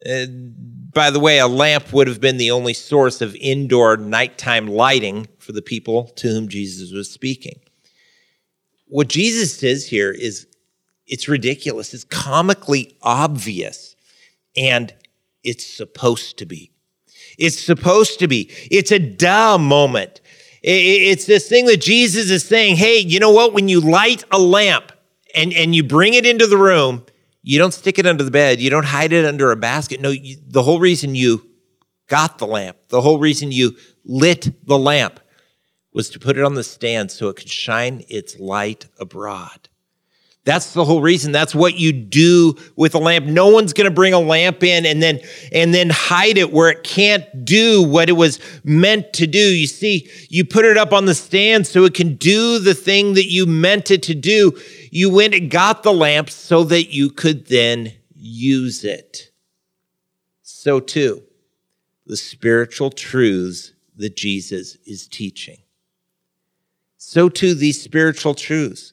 Uh, 0.05 0.25
by 0.93 1.09
the 1.09 1.19
way, 1.19 1.39
a 1.39 1.47
lamp 1.47 1.93
would 1.93 2.07
have 2.07 2.19
been 2.19 2.37
the 2.37 2.51
only 2.51 2.73
source 2.73 3.21
of 3.21 3.35
indoor 3.35 3.97
nighttime 3.97 4.67
lighting 4.67 5.27
for 5.39 5.53
the 5.53 5.61
people 5.61 6.05
to 6.17 6.27
whom 6.27 6.49
Jesus 6.49 6.91
was 6.91 7.09
speaking. 7.09 7.59
What 8.87 9.07
Jesus 9.07 9.57
says 9.57 9.87
here 9.87 10.11
is 10.11 10.47
it's 11.07 11.27
ridiculous, 11.27 11.93
it's 11.93 12.03
comically 12.03 12.95
obvious, 13.01 13.95
and 14.57 14.93
it's 15.43 15.65
supposed 15.65 16.37
to 16.39 16.45
be. 16.45 16.71
It's 17.41 17.59
supposed 17.59 18.19
to 18.19 18.27
be. 18.27 18.49
It's 18.69 18.91
a 18.91 18.99
duh 18.99 19.57
moment. 19.57 20.21
It's 20.63 21.25
this 21.25 21.49
thing 21.49 21.65
that 21.65 21.81
Jesus 21.81 22.29
is 22.29 22.45
saying, 22.45 22.75
hey, 22.75 22.99
you 22.99 23.19
know 23.19 23.31
what? 23.31 23.51
When 23.51 23.67
you 23.67 23.81
light 23.81 24.23
a 24.31 24.37
lamp 24.37 24.91
and, 25.33 25.51
and 25.53 25.73
you 25.73 25.83
bring 25.83 26.13
it 26.13 26.25
into 26.25 26.45
the 26.45 26.57
room, 26.57 27.03
you 27.41 27.57
don't 27.57 27.73
stick 27.73 27.97
it 27.97 28.05
under 28.05 28.23
the 28.23 28.29
bed. 28.29 28.61
You 28.61 28.69
don't 28.69 28.85
hide 28.85 29.11
it 29.11 29.25
under 29.25 29.51
a 29.51 29.55
basket. 29.55 30.01
No, 30.01 30.09
you, 30.09 30.37
the 30.45 30.61
whole 30.61 30.79
reason 30.79 31.15
you 31.15 31.49
got 32.07 32.37
the 32.37 32.45
lamp, 32.45 32.77
the 32.89 33.01
whole 33.01 33.17
reason 33.17 33.51
you 33.51 33.75
lit 34.05 34.67
the 34.67 34.77
lamp 34.77 35.19
was 35.93 36.11
to 36.11 36.19
put 36.19 36.37
it 36.37 36.43
on 36.43 36.53
the 36.53 36.63
stand 36.63 37.09
so 37.09 37.27
it 37.29 37.37
could 37.37 37.49
shine 37.49 38.03
its 38.07 38.37
light 38.37 38.87
abroad. 38.99 39.69
That's 40.43 40.73
the 40.73 40.83
whole 40.83 41.01
reason. 41.01 41.31
That's 41.31 41.53
what 41.53 41.77
you 41.77 41.91
do 41.91 42.55
with 42.75 42.95
a 42.95 42.97
lamp. 42.97 43.27
No 43.27 43.49
one's 43.49 43.73
going 43.73 43.85
to 43.85 43.93
bring 43.93 44.13
a 44.13 44.19
lamp 44.19 44.63
in 44.63 44.87
and 44.87 45.01
then 45.01 45.19
and 45.51 45.71
then 45.71 45.91
hide 45.91 46.39
it 46.39 46.51
where 46.51 46.69
it 46.69 46.83
can't 46.83 47.45
do 47.45 47.83
what 47.83 48.09
it 48.09 48.13
was 48.13 48.39
meant 48.63 49.13
to 49.13 49.27
do. 49.27 49.37
You 49.37 49.67
see, 49.67 50.09
you 50.29 50.43
put 50.43 50.65
it 50.65 50.77
up 50.77 50.93
on 50.93 51.05
the 51.05 51.13
stand 51.13 51.67
so 51.67 51.83
it 51.83 51.93
can 51.93 52.15
do 52.15 52.57
the 52.57 52.73
thing 52.73 53.13
that 53.13 53.29
you 53.29 53.45
meant 53.45 53.91
it 53.91 54.01
to 54.03 54.15
do. 54.15 54.57
You 54.89 55.11
went 55.11 55.35
and 55.35 55.51
got 55.51 55.83
the 55.83 55.93
lamp 55.93 56.31
so 56.31 56.63
that 56.63 56.91
you 56.91 57.11
could 57.11 57.45
then 57.45 57.93
use 58.15 58.83
it. 58.83 59.29
So 60.41 60.79
too, 60.79 61.21
the 62.07 62.17
spiritual 62.17 62.89
truths 62.89 63.73
that 63.97 64.15
Jesus 64.17 64.75
is 64.87 65.07
teaching. 65.07 65.57
So 66.97 67.29
too, 67.29 67.53
these 67.53 67.79
spiritual 67.81 68.33
truths. 68.33 68.90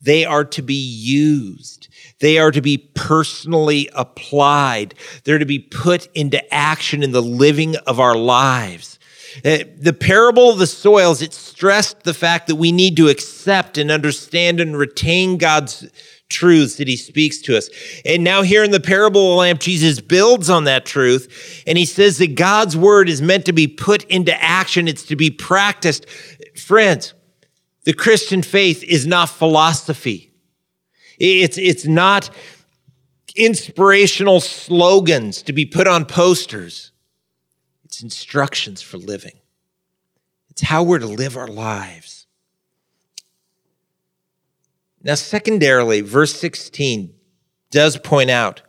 They 0.00 0.24
are 0.24 0.44
to 0.44 0.62
be 0.62 0.74
used. 0.74 1.88
They 2.20 2.38
are 2.38 2.50
to 2.50 2.60
be 2.60 2.78
personally 2.78 3.88
applied. 3.94 4.94
They're 5.24 5.38
to 5.38 5.46
be 5.46 5.58
put 5.58 6.06
into 6.14 6.54
action 6.54 7.02
in 7.02 7.12
the 7.12 7.22
living 7.22 7.76
of 7.86 8.00
our 8.00 8.16
lives. 8.16 8.98
Uh, 9.44 9.58
the 9.76 9.92
parable 9.92 10.50
of 10.50 10.58
the 10.58 10.66
soils, 10.66 11.20
it 11.20 11.34
stressed 11.34 12.02
the 12.02 12.14
fact 12.14 12.46
that 12.46 12.56
we 12.56 12.72
need 12.72 12.96
to 12.96 13.08
accept 13.08 13.76
and 13.76 13.90
understand 13.90 14.60
and 14.60 14.76
retain 14.76 15.36
God's 15.36 15.86
truths 16.28 16.76
that 16.76 16.88
he 16.88 16.96
speaks 16.96 17.38
to 17.42 17.56
us. 17.56 17.68
And 18.04 18.22
now 18.22 18.42
here 18.42 18.64
in 18.64 18.70
the 18.70 18.80
parable 18.80 19.20
of 19.20 19.30
the 19.30 19.36
lamp, 19.36 19.60
Jesus 19.60 20.00
builds 20.00 20.50
on 20.50 20.64
that 20.64 20.84
truth 20.84 21.62
and 21.66 21.78
he 21.78 21.84
says 21.84 22.18
that 22.18 22.34
God's 22.34 22.76
word 22.76 23.08
is 23.08 23.22
meant 23.22 23.46
to 23.46 23.52
be 23.52 23.66
put 23.66 24.04
into 24.04 24.34
action. 24.42 24.88
It's 24.88 25.04
to 25.04 25.16
be 25.16 25.30
practiced. 25.30 26.08
Friends, 26.54 27.14
the 27.88 27.94
Christian 27.94 28.42
faith 28.42 28.84
is 28.84 29.06
not 29.06 29.30
philosophy. 29.30 30.30
It's, 31.18 31.56
it's 31.56 31.86
not 31.86 32.28
inspirational 33.34 34.40
slogans 34.40 35.40
to 35.44 35.54
be 35.54 35.64
put 35.64 35.88
on 35.88 36.04
posters. 36.04 36.92
It's 37.86 38.02
instructions 38.02 38.82
for 38.82 38.98
living. 38.98 39.38
It's 40.50 40.60
how 40.60 40.82
we're 40.82 40.98
to 40.98 41.06
live 41.06 41.38
our 41.38 41.48
lives. 41.48 42.26
Now, 45.02 45.14
secondarily, 45.14 46.02
verse 46.02 46.38
16 46.38 47.14
does 47.70 47.96
point 47.96 48.28
out 48.28 48.60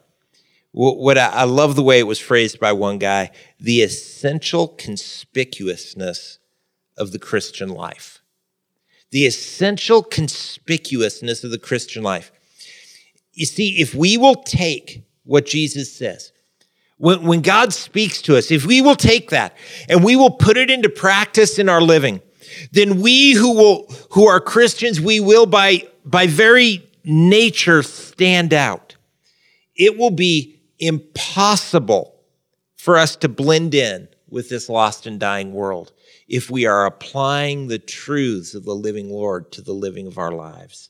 what 0.72 1.18
I, 1.18 1.44
love 1.44 1.76
the 1.76 1.84
way 1.84 2.00
it 2.00 2.08
was 2.08 2.20
phrased 2.20 2.58
by 2.58 2.72
one 2.72 3.00
guy 3.00 3.32
the 3.60 3.82
essential 3.82 4.70
conspicuousness 4.70 6.38
of 6.96 7.12
the 7.12 7.20
Christian 7.20 7.68
life 7.68 8.19
the 9.12 9.26
essential 9.26 10.04
conspicuousness 10.04 11.44
of 11.44 11.52
the 11.52 11.60
Christian 11.60 12.04
life. 12.04 12.32
You 13.34 13.46
see, 13.46 13.80
if 13.80 13.96
we 13.96 14.18
will 14.18 14.36
take 14.36 15.04
what 15.24 15.46
Jesus 15.46 15.92
says, 15.92 16.32
when, 16.98 17.24
when 17.24 17.42
God 17.42 17.74
speaks 17.74 18.22
to 18.24 18.38
us, 18.38 18.52
if 18.52 18.66
we 18.66 18.82
will 18.82 18.96
take 18.96 19.30
that 19.30 19.56
and 19.88 20.04
we 20.04 20.16
will 20.16 20.32
put 20.32 20.58
it 20.58 20.70
into 20.70 20.90
practice 20.90 21.58
in 21.58 21.70
our 21.70 21.82
living, 21.82 22.22
then 22.72 23.02
we 23.02 23.34
who 23.34 23.54
will 23.54 23.88
who 24.12 24.28
are 24.28 24.40
Christians, 24.40 25.00
we 25.00 25.20
will 25.20 25.46
by 25.46 25.88
by 26.04 26.28
very 26.28 26.90
nature 27.04 27.84
stand 27.84 28.54
out. 28.54 28.98
It 29.76 29.98
will 29.98 30.12
be 30.12 30.60
impossible 30.80 32.16
for 32.76 32.98
us 32.98 33.16
to 33.18 33.30
blend 33.30 33.74
in 33.74 34.10
with 34.30 34.50
this 34.50 34.70
lost 34.70 35.06
and 35.06 35.20
dying 35.20 35.54
world 35.54 35.92
if 36.30 36.50
we 36.50 36.66
are 36.66 36.86
applying 36.86 37.68
the 37.68 37.80
truths 37.80 38.54
of 38.54 38.64
the 38.64 38.76
living 38.76 39.10
Lord 39.10 39.52
to 39.54 39.62
the 39.62 39.74
living 39.74 40.06
of 40.06 40.20
our 40.20 40.32
lives. 40.32 40.90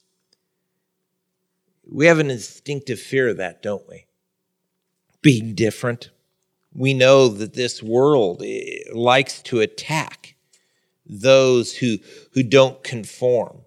We 1.89 2.05
have 2.07 2.19
an 2.19 2.29
instinctive 2.29 2.99
fear 2.99 3.29
of 3.29 3.37
that, 3.37 3.63
don't 3.63 3.87
we? 3.87 4.05
Being 5.21 5.55
different. 5.55 6.09
We 6.75 6.93
know 6.93 7.29
that 7.29 7.53
this 7.53 7.81
world 7.81 8.43
eh, 8.45 8.83
likes 8.93 9.41
to 9.43 9.61
attack 9.61 10.35
those 11.05 11.73
who, 11.77 11.97
who 12.33 12.43
don't 12.43 12.83
conform 12.83 13.61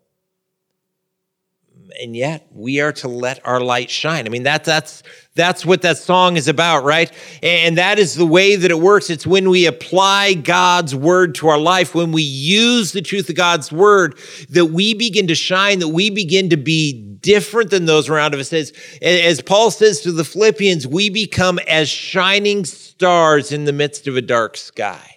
and 2.01 2.15
yet 2.17 2.47
we 2.53 2.81
are 2.81 2.93
to 2.93 3.09
let 3.09 3.45
our 3.47 3.61
light 3.61 3.91
shine. 3.91 4.27
I 4.27 4.31
mean, 4.31 4.43
that, 4.45 4.65
that's, 4.65 5.03
that's 5.35 5.65
what 5.65 5.83
that 5.83 5.99
song 5.99 6.37
is 6.37 6.49
about, 6.49 6.85
right? 6.85 7.11
And 7.43 7.79
that 7.79 7.99
is 7.99 8.15
the 8.15 8.27
way 8.27 8.57
that 8.57 8.71
it 8.71 8.79
works. 8.79 9.11
It's 9.11 9.27
when 9.27 9.49
we 9.49 9.67
apply 9.67 10.35
God's 10.35 10.95
word 10.95 11.35
to 11.37 11.49
our 11.49 11.59
life, 11.59 11.95
when 11.95 12.13
we 12.13 12.23
use 12.23 12.93
the 12.93 13.03
truth 13.03 13.29
of 13.29 13.37
God's 13.37 13.73
word, 13.73 14.19
that 14.51 14.67
we 14.67 14.95
begin 14.95 15.27
to 15.29 15.35
shine, 15.35 15.79
that 15.79 15.89
we 15.89 16.11
begin 16.11 16.51
to 16.51 16.57
be 16.57 16.93
different 17.21 17.71
than 17.71 17.87
those 17.87 18.09
around 18.09 18.35
us. 18.35 18.53
As, 18.53 18.73
as 19.01 19.41
Paul 19.41 19.71
says 19.71 20.01
to 20.03 20.13
the 20.13 20.25
Philippians, 20.25 20.87
we 20.87 21.09
become 21.09 21.59
as 21.69 21.89
shining 21.89 22.65
stars 22.65 23.53
in 23.53 23.65
the 23.65 23.73
midst 23.73 24.07
of 24.07 24.17
a 24.17 24.23
dark 24.23 24.57
sky. 24.57 25.12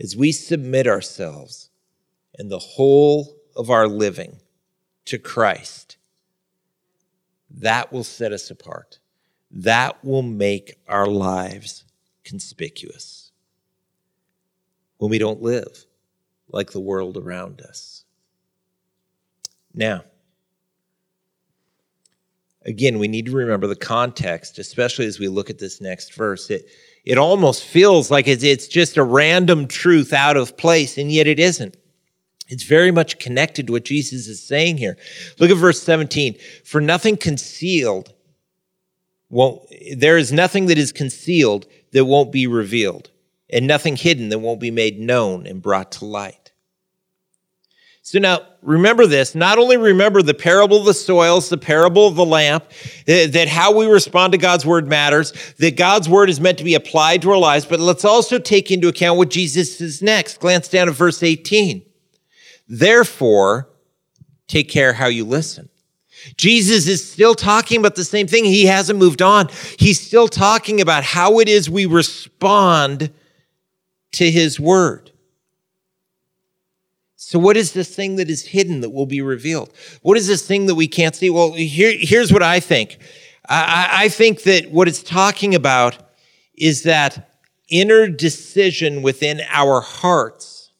As 0.00 0.16
we 0.16 0.32
submit 0.32 0.86
ourselves 0.86 1.70
and 2.38 2.50
the 2.50 2.58
whole 2.58 3.36
of 3.54 3.68
our 3.70 3.86
living 3.86 4.40
to 5.04 5.18
Christ, 5.18 5.98
that 7.50 7.92
will 7.92 8.04
set 8.04 8.32
us 8.32 8.50
apart. 8.50 8.98
That 9.50 10.02
will 10.04 10.22
make 10.22 10.78
our 10.88 11.06
lives 11.06 11.84
conspicuous 12.24 13.32
when 14.98 15.10
we 15.10 15.18
don't 15.18 15.42
live 15.42 15.84
like 16.48 16.70
the 16.70 16.80
world 16.80 17.16
around 17.16 17.60
us. 17.60 18.04
Now, 19.74 20.04
again, 22.64 22.98
we 22.98 23.08
need 23.08 23.26
to 23.26 23.32
remember 23.32 23.66
the 23.66 23.76
context, 23.76 24.58
especially 24.58 25.06
as 25.06 25.18
we 25.18 25.28
look 25.28 25.50
at 25.50 25.58
this 25.58 25.80
next 25.80 26.14
verse. 26.14 26.50
It, 26.50 26.66
it 27.04 27.18
almost 27.18 27.64
feels 27.64 28.10
like 28.10 28.26
it's, 28.28 28.68
just 28.68 28.96
a 28.96 29.02
random 29.02 29.66
truth 29.66 30.12
out 30.12 30.36
of 30.36 30.56
place, 30.56 30.98
and 30.98 31.10
yet 31.10 31.26
it 31.26 31.38
isn't. 31.38 31.76
It's 32.48 32.64
very 32.64 32.90
much 32.90 33.18
connected 33.18 33.66
to 33.66 33.72
what 33.72 33.84
Jesus 33.84 34.26
is 34.26 34.42
saying 34.42 34.78
here. 34.78 34.96
Look 35.38 35.50
at 35.50 35.56
verse 35.56 35.82
17. 35.82 36.36
For 36.64 36.80
nothing 36.80 37.16
concealed 37.16 38.12
won't, 39.28 39.62
there 39.96 40.18
is 40.18 40.32
nothing 40.32 40.66
that 40.66 40.78
is 40.78 40.92
concealed 40.92 41.66
that 41.92 42.04
won't 42.04 42.32
be 42.32 42.46
revealed, 42.46 43.10
and 43.48 43.66
nothing 43.66 43.96
hidden 43.96 44.28
that 44.30 44.40
won't 44.40 44.60
be 44.60 44.72
made 44.72 44.98
known 44.98 45.46
and 45.46 45.62
brought 45.62 45.92
to 45.92 46.04
light. 46.04 46.39
So 48.02 48.18
now 48.18 48.40
remember 48.62 49.06
this, 49.06 49.34
not 49.34 49.58
only 49.58 49.76
remember 49.76 50.22
the 50.22 50.34
parable 50.34 50.78
of 50.78 50.86
the 50.86 50.94
soils, 50.94 51.48
the 51.48 51.58
parable 51.58 52.06
of 52.06 52.16
the 52.16 52.24
lamp, 52.24 52.64
eh, 53.06 53.26
that 53.26 53.46
how 53.46 53.76
we 53.76 53.86
respond 53.86 54.32
to 54.32 54.38
God's 54.38 54.64
word 54.64 54.88
matters, 54.88 55.32
that 55.58 55.76
God's 55.76 56.08
word 56.08 56.30
is 56.30 56.40
meant 56.40 56.58
to 56.58 56.64
be 56.64 56.74
applied 56.74 57.22
to 57.22 57.30
our 57.30 57.38
lives, 57.38 57.66
but 57.66 57.78
let's 57.78 58.04
also 58.04 58.38
take 58.38 58.70
into 58.70 58.88
account 58.88 59.18
what 59.18 59.30
Jesus 59.30 59.78
says 59.78 60.00
next. 60.00 60.40
Glance 60.40 60.68
down 60.68 60.88
at 60.88 60.94
verse 60.94 61.22
18. 61.22 61.82
Therefore, 62.68 63.68
take 64.46 64.68
care 64.68 64.94
how 64.94 65.06
you 65.06 65.24
listen. 65.24 65.68
Jesus 66.36 66.86
is 66.86 67.12
still 67.12 67.34
talking 67.34 67.80
about 67.80 67.96
the 67.96 68.04
same 68.04 68.26
thing. 68.26 68.44
He 68.44 68.66
hasn't 68.66 68.98
moved 68.98 69.22
on. 69.22 69.48
He's 69.78 70.00
still 70.00 70.28
talking 70.28 70.80
about 70.80 71.02
how 71.02 71.38
it 71.38 71.48
is 71.48 71.68
we 71.68 71.86
respond 71.86 73.10
to 74.12 74.30
his 74.30 74.58
word. 74.58 75.10
So, 77.30 77.38
what 77.38 77.56
is 77.56 77.74
this 77.74 77.94
thing 77.94 78.16
that 78.16 78.28
is 78.28 78.44
hidden 78.44 78.80
that 78.80 78.90
will 78.90 79.06
be 79.06 79.22
revealed? 79.22 79.72
What 80.02 80.16
is 80.16 80.26
this 80.26 80.44
thing 80.44 80.66
that 80.66 80.74
we 80.74 80.88
can't 80.88 81.14
see? 81.14 81.30
Well, 81.30 81.52
here, 81.52 81.94
here's 81.96 82.32
what 82.32 82.42
I 82.42 82.58
think. 82.58 82.98
I, 83.48 83.88
I 83.92 84.08
think 84.08 84.42
that 84.42 84.72
what 84.72 84.88
it's 84.88 85.00
talking 85.00 85.54
about 85.54 85.96
is 86.56 86.82
that 86.82 87.30
inner 87.68 88.08
decision 88.08 89.02
within 89.02 89.42
our 89.48 89.80
hearts 89.80 90.72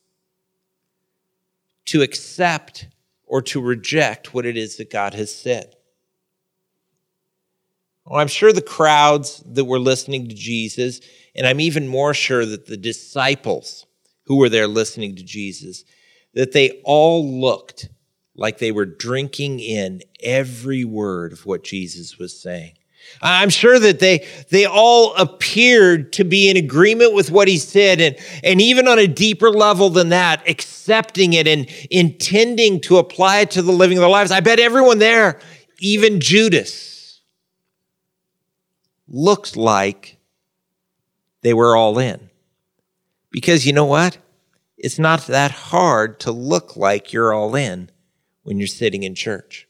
to 1.85 2.03
accept 2.03 2.89
or 3.29 3.43
to 3.43 3.61
reject 3.61 4.35
what 4.35 4.45
it 4.45 4.57
is 4.57 4.77
that 4.79 4.91
God 4.91 5.15
has 5.15 5.33
said. 5.33 5.77
Well, 8.05 8.19
I'm 8.19 8.27
sure 8.27 8.53
the 8.53 8.61
crowds 8.61 9.41
that 9.47 9.67
were 9.67 9.79
listening 9.79 10.29
to 10.29 10.35
Jesus, 10.35 11.01
and 11.37 11.47
I'm 11.47 11.61
even 11.61 11.87
more 11.87 12.13
sure 12.13 12.45
that 12.45 12.67
the 12.67 12.77
disciples 12.77 13.87
who 14.25 14.39
were 14.39 14.49
there 14.49 14.67
listening 14.67 15.15
to 15.15 15.23
Jesus, 15.23 15.85
that 16.35 16.53
they 16.53 16.81
all 16.85 17.41
looked 17.41 17.89
like 18.35 18.59
they 18.59 18.73
were 18.73 18.87
drinking 18.87 19.61
in 19.61 20.01
every 20.23 20.85
word 20.85 21.33
of 21.33 21.45
what 21.47 21.65
Jesus 21.65 22.19
was 22.19 22.39
saying. 22.41 22.75
I'm 23.23 23.51
sure 23.51 23.79
that 23.79 23.99
they, 23.99 24.27
they 24.51 24.67
all 24.67 25.15
appeared 25.17 26.13
to 26.15 26.25
be 26.25 26.49
in 26.49 26.57
agreement 26.57 27.15
with 27.15 27.31
what 27.31 27.49
he 27.49 27.59
said, 27.59 28.01
and, 28.01 28.17
and 28.45 28.61
even 28.61 28.87
on 28.89 28.99
a 28.99 29.07
deeper 29.07 29.51
level 29.51 29.91
than 29.91 30.11
that, 30.11 30.49
accepting 30.49 31.33
it 31.33 31.49
and 31.49 31.69
intending 31.91 32.81
to 32.83 32.99
apply 32.99 33.41
it 33.41 33.51
to 33.53 33.63
the 33.63 33.73
living 33.73 33.99
of 33.99 34.03
their 34.03 34.11
lives. 34.11 34.31
I 34.31 34.41
bet 34.41 34.61
everyone 34.61 34.99
there, 34.99 35.41
even 35.81 36.21
Judas, 36.21 37.21
looked 39.09 39.57
like 39.57 40.19
they 41.43 41.55
were 41.55 41.77
all 41.77 41.99
in. 41.99 42.31
Because 43.31 43.67
you 43.67 43.73
know 43.73 43.87
what? 43.87 44.19
It's 44.81 44.99
not 44.99 45.27
that 45.27 45.51
hard 45.51 46.19
to 46.21 46.33
look 46.33 46.75
like 46.75 47.13
you're 47.13 47.35
all 47.35 47.55
in 47.55 47.91
when 48.43 48.59
you're 48.59 48.67
sitting 48.67 49.03
in 49.03 49.15
church. 49.15 49.69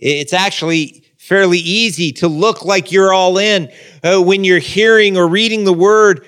It's 0.00 0.32
actually 0.32 1.04
fairly 1.16 1.58
easy 1.58 2.10
to 2.14 2.26
look 2.26 2.64
like 2.64 2.90
you're 2.90 3.12
all 3.12 3.38
in 3.38 3.70
uh, 4.02 4.20
when 4.20 4.42
you're 4.42 4.58
hearing 4.58 5.16
or 5.16 5.28
reading 5.28 5.62
the 5.62 5.72
word. 5.72 6.26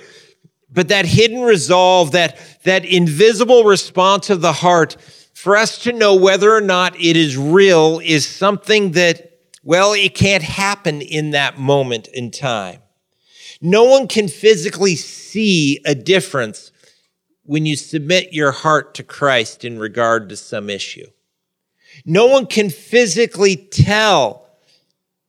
But 0.71 0.89
that 0.89 1.05
hidden 1.05 1.43
resolve, 1.43 2.13
that, 2.13 2.39
that 2.63 2.85
invisible 2.85 3.65
response 3.65 4.31
of 4.31 4.41
the 4.41 4.53
heart, 4.53 4.97
for 5.33 5.57
us 5.57 5.79
to 5.81 5.93
know 5.93 6.15
whether 6.15 6.55
or 6.55 6.61
not 6.61 6.95
it 6.95 7.17
is 7.17 7.37
real 7.37 8.01
is 8.05 8.25
something 8.25 8.93
that, 8.93 9.41
well, 9.65 9.93
it 9.95 10.15
can't 10.15 10.45
happen 10.45 11.03
in 11.03 11.33
that 11.33 11.59
moment 11.59 12.07
in 12.09 12.31
time. 12.31 12.81
No 13.61 13.83
one 13.85 14.07
can 14.07 14.29
physically 14.29 14.95
see 14.95 15.81
a 15.85 15.97
difference 15.97 16.71
when 17.45 17.67
you 17.67 17.77
submit 17.77 18.33
your 18.33 18.53
heart 18.53 18.95
to 18.95 19.03
Christ 19.03 19.65
in 19.65 19.79
regard 19.79 20.29
to 20.31 20.37
some 20.37 20.71
issue. 20.71 21.07
No 22.05 22.27
one 22.27 22.47
can 22.47 22.71
physically 22.71 23.57
tell 23.57 24.49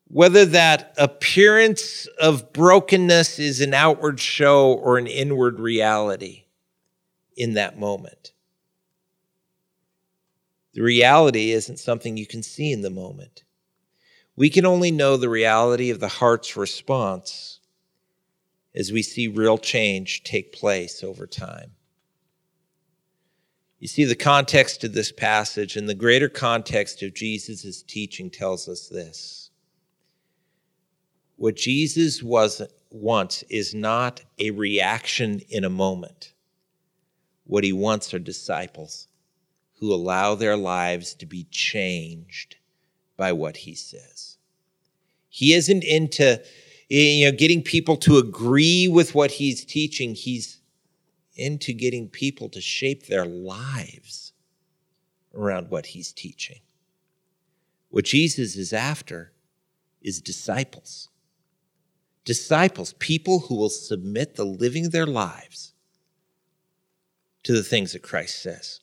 whether 0.07 0.45
that 0.45 0.93
appearance 0.97 2.07
of 2.19 2.53
brokenness 2.53 3.39
is 3.39 3.59
an 3.59 3.73
outward 3.73 4.19
show 4.19 4.73
or 4.73 4.97
an 4.97 5.07
inward 5.07 5.59
reality 5.59 6.45
in 7.35 7.53
that 7.55 7.77
moment. 7.77 8.31
The 10.73 10.81
reality 10.81 11.51
isn't 11.51 11.79
something 11.79 12.17
you 12.17 12.25
can 12.25 12.43
see 12.43 12.71
in 12.71 12.81
the 12.81 12.89
moment. 12.89 13.43
We 14.35 14.49
can 14.49 14.65
only 14.65 14.91
know 14.91 15.15
the 15.17 15.29
reality 15.29 15.89
of 15.89 15.99
the 15.99 16.07
heart's 16.07 16.57
response 16.57 17.59
as 18.75 18.91
we 18.91 19.01
see 19.01 19.29
real 19.29 19.57
change 19.57 20.23
take 20.23 20.51
place 20.51 21.03
over 21.03 21.25
time. 21.25 21.74
You 23.79 23.87
see, 23.87 24.05
the 24.05 24.15
context 24.15 24.83
of 24.83 24.93
this 24.93 25.11
passage 25.11 25.75
and 25.75 25.87
the 25.87 25.95
greater 25.95 26.29
context 26.29 27.03
of 27.03 27.13
Jesus' 27.13 27.83
teaching 27.83 28.29
tells 28.29 28.67
us 28.67 28.87
this. 28.87 29.51
What 31.35 31.55
Jesus 31.55 32.23
was 32.23 32.61
wants 32.89 33.43
is 33.49 33.75
not 33.75 34.21
a 34.39 34.51
reaction 34.51 35.41
in 35.49 35.65
a 35.65 35.69
moment. 35.69 36.33
What 37.43 37.63
he 37.63 37.73
wants 37.73 38.13
are 38.13 38.19
disciples 38.19 39.07
who 39.79 39.93
allow 39.93 40.35
their 40.35 40.55
lives 40.55 41.13
to 41.15 41.25
be 41.25 41.45
changed 41.51 42.55
by 43.17 43.33
what 43.33 43.57
he 43.57 43.75
says. 43.75 44.37
He 45.29 45.53
isn't 45.53 45.83
into 45.83 46.41
you 46.89 47.25
know 47.25 47.37
getting 47.37 47.61
people 47.61 47.97
to 47.97 48.17
agree 48.17 48.87
with 48.87 49.13
what 49.13 49.31
he's 49.31 49.65
teaching. 49.65 50.15
He's 50.15 50.61
into 51.35 51.73
getting 51.73 52.07
people 52.09 52.49
to 52.49 52.61
shape 52.61 53.07
their 53.07 53.25
lives 53.25 54.33
around 55.33 55.69
what 55.69 55.87
he's 55.87 56.11
teaching. 56.11 56.59
What 57.89 58.05
Jesus 58.05 58.55
is 58.55 58.73
after 58.73 59.31
is 60.01 60.21
disciples. 60.21 61.09
Disciples, 62.23 62.93
people 62.93 63.39
who 63.39 63.55
will 63.55 63.69
submit 63.69 64.35
the 64.35 64.45
living 64.45 64.87
of 64.87 64.91
their 64.91 65.05
lives 65.05 65.73
to 67.43 67.53
the 67.53 67.63
things 67.63 67.93
that 67.93 68.01
Christ 68.01 68.41
says. 68.41 68.79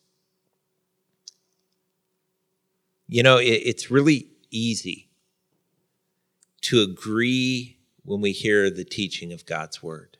You 3.08 3.22
know, 3.22 3.38
it's 3.40 3.90
really 3.90 4.28
easy 4.50 5.10
to 6.62 6.80
agree 6.80 7.78
when 8.04 8.20
we 8.20 8.32
hear 8.32 8.70
the 8.70 8.84
teaching 8.84 9.32
of 9.32 9.44
God's 9.44 9.82
word. 9.82 10.16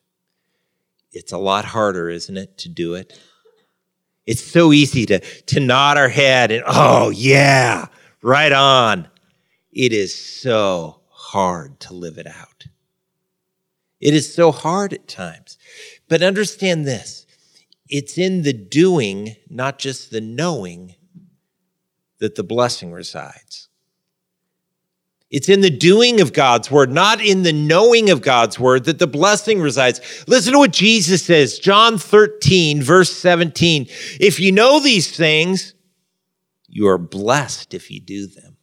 It's 1.13 1.33
a 1.33 1.39
lot 1.39 1.65
harder, 1.65 2.09
isn't 2.09 2.37
it, 2.37 2.59
to 2.59 2.69
do 2.69 2.95
it? 2.95 3.19
It's 4.27 4.43
so 4.43 4.73
easy 4.73 5.05
to, 5.07 5.19
to 5.19 5.61
nod 5.61 5.99
our 5.99 6.09
head 6.09 6.51
and, 6.53 6.65
oh, 6.67 7.11
yeah, 7.11 7.87
right 8.23 8.53
on. 8.53 9.09
It 9.73 9.93
is 9.93 10.15
so 10.15 11.01
hard 11.09 11.81
to 11.81 11.95
live 11.95 12.19
it 12.19 12.27
out. 12.27 12.67
It 14.01 14.15
is 14.15 14.35
so 14.35 14.53
hard 14.53 14.93
at 14.93 15.09
times. 15.09 15.59
But 16.09 16.23
understand 16.23 16.87
this 16.87 17.27
it's 17.89 18.17
in 18.17 18.43
the 18.43 18.53
doing, 18.53 19.37
not 19.51 19.79
just 19.79 20.11
the 20.11 20.21
knowing, 20.21 20.95
that 22.19 22.37
the 22.37 22.45
blessing 22.45 22.93
resides. 22.93 23.69
It's 25.33 25.49
in 25.49 25.63
the 25.63 25.71
doing 25.71 26.21
of 26.21 26.35
God's 26.35 26.71
word, 26.71 26.93
not 26.93 27.23
in 27.23 27.43
the 27.43 27.55
knowing 27.55 28.11
of 28.11 28.21
God's 28.21 28.61
word, 28.61 28.85
that 28.85 28.99
the 28.99 29.07
blessing 29.07 29.63
resides. 29.63 29.99
Listen 30.29 30.53
to 30.53 30.59
what 30.59 30.75
Jesus 30.75 31.25
says, 31.25 31.59
John 31.59 31.97
13, 31.97 32.83
verse 32.83 33.11
17. 33.11 33.87
If 34.21 34.39
you 34.39 34.53
know 34.53 34.79
these 34.79 35.17
things, 35.17 35.73
you 36.69 36.87
are 36.87 36.99
blessed 36.99 37.73
if 37.73 37.91
you 37.91 37.99
do 37.99 38.27
them. 38.27 38.59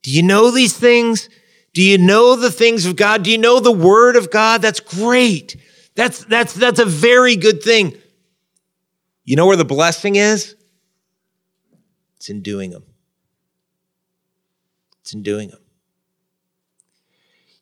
Do 0.00 0.10
you 0.10 0.22
know 0.22 0.50
these 0.50 0.76
things? 0.76 1.28
Do 1.74 1.82
you 1.82 1.98
know 1.98 2.34
the 2.34 2.50
things 2.50 2.86
of 2.86 2.96
God? 2.96 3.24
Do 3.24 3.30
you 3.30 3.38
know 3.38 3.60
the 3.60 3.70
word 3.70 4.16
of 4.16 4.30
God? 4.30 4.62
That's 4.62 4.80
great. 4.80 5.56
That's, 5.94 6.24
that's, 6.24 6.54
that's 6.54 6.80
a 6.80 6.86
very 6.86 7.36
good 7.36 7.62
thing. 7.62 7.98
You 9.24 9.36
know 9.36 9.46
where 9.46 9.56
the 9.56 9.64
blessing 9.66 10.16
is? 10.16 10.56
It's 12.16 12.30
in 12.30 12.40
doing 12.40 12.70
them. 12.70 12.84
It's 15.02 15.12
in 15.12 15.22
doing 15.22 15.48
them. 15.48 15.60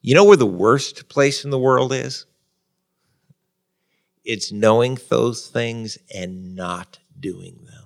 You 0.03 0.15
know 0.15 0.25
where 0.25 0.37
the 0.37 0.47
worst 0.47 1.09
place 1.09 1.45
in 1.45 1.51
the 1.51 1.59
world 1.59 1.93
is? 1.93 2.27
It's 4.25 4.53
knowing 4.53 4.99
those 5.09 5.47
things 5.47 5.99
and 6.15 6.55
not 6.55 6.99
doing 7.19 7.65
them. 7.65 7.85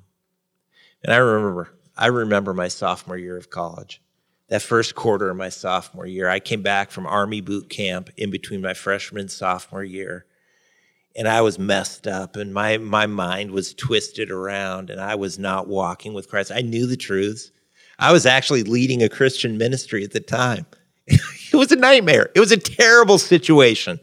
And 1.03 1.13
I 1.13 1.17
remember, 1.17 1.71
I 1.97 2.07
remember 2.07 2.53
my 2.53 2.69
sophomore 2.69 3.17
year 3.17 3.37
of 3.37 3.51
college. 3.51 4.03
That 4.49 4.63
first 4.63 4.95
quarter 4.95 5.31
of 5.31 5.37
my 5.37 5.49
sophomore 5.49 6.07
year, 6.07 6.29
I 6.29 6.39
came 6.41 6.63
back 6.63 6.91
from 6.91 7.07
Army 7.07 7.41
boot 7.41 7.69
camp 7.69 8.11
in 8.17 8.31
between 8.31 8.61
my 8.61 8.75
freshman 8.75 9.21
and 9.21 9.31
sophomore 9.31 9.85
year. 9.85 10.27
And 11.17 11.29
I 11.29 11.41
was 11.43 11.59
messed 11.59 12.07
up 12.07 12.37
and 12.37 12.53
my, 12.53 12.79
my 12.79 13.07
mind 13.07 13.53
was 13.53 13.73
twisted 13.73 14.31
around 14.31 14.91
and 14.91 15.01
I 15.01 15.15
was 15.15 15.39
not 15.39 15.69
walking 15.69 16.13
with 16.13 16.29
Christ. 16.29 16.51
I 16.53 16.61
knew 16.61 16.87
the 16.87 16.97
truths. 16.97 17.53
I 17.99 18.13
was 18.13 18.27
actually 18.27 18.63
leading 18.63 19.03
a 19.03 19.09
Christian 19.09 19.57
ministry 19.57 20.05
at 20.05 20.13
the 20.13 20.21
time. 20.21 20.67
it 21.07 21.55
was 21.55 21.73
a 21.73 21.77
nightmare. 21.77 22.31
It 22.35 22.41
was 22.41 22.53
a 22.53 22.57
terrible 22.57 23.19
situation. 23.19 24.01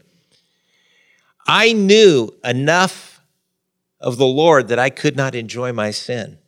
I 1.46 1.72
knew 1.72 2.34
enough 2.44 3.20
of 4.00 4.16
the 4.16 4.26
Lord 4.26 4.68
that 4.68 4.78
I 4.78 4.90
could 4.90 5.16
not 5.16 5.34
enjoy 5.34 5.72
my 5.72 5.90
sin. 5.90 6.38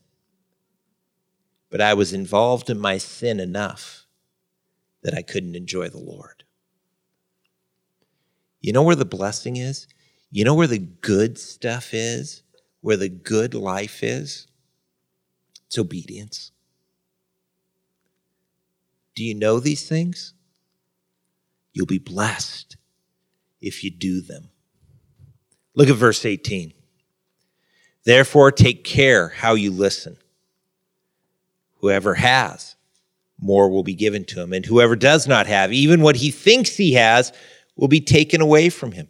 But 1.70 1.80
I 1.80 1.94
was 1.94 2.12
involved 2.12 2.70
in 2.70 2.78
my 2.78 2.98
sin 2.98 3.40
enough 3.40 4.06
that 5.02 5.14
I 5.14 5.22
couldn't 5.22 5.56
enjoy 5.56 5.88
the 5.88 5.98
Lord. 5.98 6.44
You 8.60 8.72
know 8.72 8.82
where 8.82 8.96
the 8.96 9.04
blessing 9.04 9.56
is? 9.56 9.86
You 10.30 10.44
know 10.44 10.54
where 10.54 10.66
the 10.66 10.78
good 10.78 11.38
stuff 11.38 11.92
is? 11.92 12.42
Where 12.80 12.96
the 12.96 13.08
good 13.08 13.54
life 13.54 14.02
is? 14.02 14.46
It's 15.66 15.78
obedience. 15.78 16.50
Do 19.14 19.24
you 19.24 19.34
know 19.34 19.60
these 19.60 19.88
things? 19.88 20.34
You'll 21.72 21.86
be 21.86 21.98
blessed 21.98 22.76
if 23.60 23.82
you 23.84 23.90
do 23.90 24.20
them. 24.20 24.50
Look 25.74 25.88
at 25.88 25.96
verse 25.96 26.24
18. 26.24 26.72
Therefore, 28.04 28.52
take 28.52 28.84
care 28.84 29.28
how 29.28 29.54
you 29.54 29.70
listen. 29.70 30.16
Whoever 31.80 32.14
has, 32.14 32.76
more 33.40 33.68
will 33.68 33.82
be 33.82 33.94
given 33.94 34.24
to 34.26 34.40
him. 34.40 34.52
And 34.52 34.64
whoever 34.64 34.96
does 34.96 35.26
not 35.26 35.46
have, 35.46 35.72
even 35.72 36.00
what 36.00 36.16
he 36.16 36.30
thinks 36.30 36.76
he 36.76 36.94
has, 36.94 37.32
will 37.76 37.88
be 37.88 38.00
taken 38.00 38.40
away 38.40 38.68
from 38.68 38.92
him. 38.92 39.08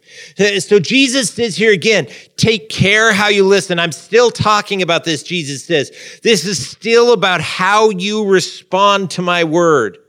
So 0.59 0.79
Jesus 0.79 1.29
says 1.29 1.55
here 1.55 1.71
again, 1.71 2.07
take 2.35 2.69
care 2.69 3.13
how 3.13 3.27
you 3.27 3.45
listen. 3.45 3.77
I'm 3.77 3.91
still 3.91 4.31
talking 4.31 4.81
about 4.81 5.03
this, 5.03 5.21
Jesus 5.21 5.63
says. 5.63 5.91
This 6.23 6.45
is 6.45 6.67
still 6.67 7.13
about 7.13 7.41
how 7.41 7.91
you 7.91 8.25
respond 8.25 9.11
to 9.11 9.21
my 9.21 9.43
word. 9.43 9.99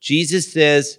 Jesus 0.00 0.50
says, 0.50 0.98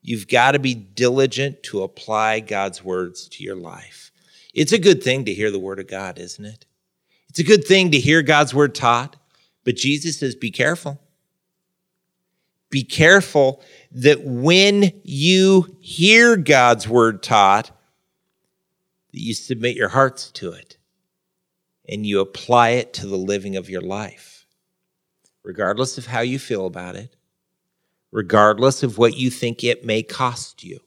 you've 0.00 0.28
got 0.28 0.52
to 0.52 0.58
be 0.58 0.74
diligent 0.74 1.62
to 1.64 1.82
apply 1.82 2.40
God's 2.40 2.82
words 2.82 3.28
to 3.30 3.44
your 3.44 3.56
life. 3.56 4.12
It's 4.54 4.72
a 4.72 4.78
good 4.78 5.02
thing 5.02 5.24
to 5.24 5.34
hear 5.34 5.50
the 5.50 5.58
word 5.58 5.78
of 5.78 5.88
God, 5.88 6.18
isn't 6.18 6.44
it? 6.44 6.64
It's 7.28 7.40
a 7.40 7.44
good 7.44 7.66
thing 7.66 7.90
to 7.90 7.98
hear 7.98 8.22
God's 8.22 8.54
word 8.54 8.74
taught, 8.74 9.16
but 9.64 9.76
Jesus 9.76 10.20
says, 10.20 10.34
be 10.34 10.50
careful. 10.50 11.00
Be 12.70 12.84
careful 12.84 13.62
that 13.94 14.24
when 14.24 14.92
you 15.04 15.76
hear 15.80 16.36
God's 16.36 16.88
word 16.88 17.22
taught, 17.22 17.70
that 19.12 19.20
you 19.20 19.32
submit 19.32 19.76
your 19.76 19.88
hearts 19.88 20.32
to 20.32 20.50
it 20.50 20.76
and 21.88 22.04
you 22.04 22.20
apply 22.20 22.70
it 22.70 22.92
to 22.94 23.06
the 23.06 23.16
living 23.16 23.56
of 23.56 23.70
your 23.70 23.80
life, 23.80 24.46
regardless 25.44 25.96
of 25.96 26.06
how 26.06 26.20
you 26.20 26.40
feel 26.40 26.66
about 26.66 26.96
it, 26.96 27.14
regardless 28.10 28.82
of 28.82 28.98
what 28.98 29.16
you 29.16 29.30
think 29.30 29.62
it 29.62 29.84
may 29.84 30.02
cost 30.02 30.64
you. 30.64 30.80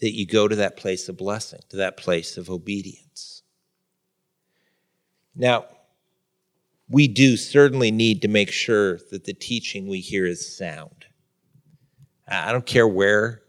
That 0.00 0.12
you 0.12 0.26
go 0.26 0.46
to 0.46 0.56
that 0.56 0.76
place 0.76 1.08
of 1.08 1.16
blessing, 1.16 1.60
to 1.70 1.76
that 1.78 1.96
place 1.96 2.36
of 2.36 2.50
obedience. 2.50 3.42
Now, 5.34 5.66
we 6.88 7.08
do 7.08 7.36
certainly 7.36 7.90
need 7.90 8.22
to 8.22 8.28
make 8.28 8.50
sure 8.50 8.98
that 9.10 9.24
the 9.24 9.32
teaching 9.32 9.88
we 9.88 10.00
hear 10.00 10.26
is 10.26 10.56
sound. 10.56 11.06
I 12.28 12.52
don't 12.52 12.66
care 12.66 12.88
where 12.88 13.42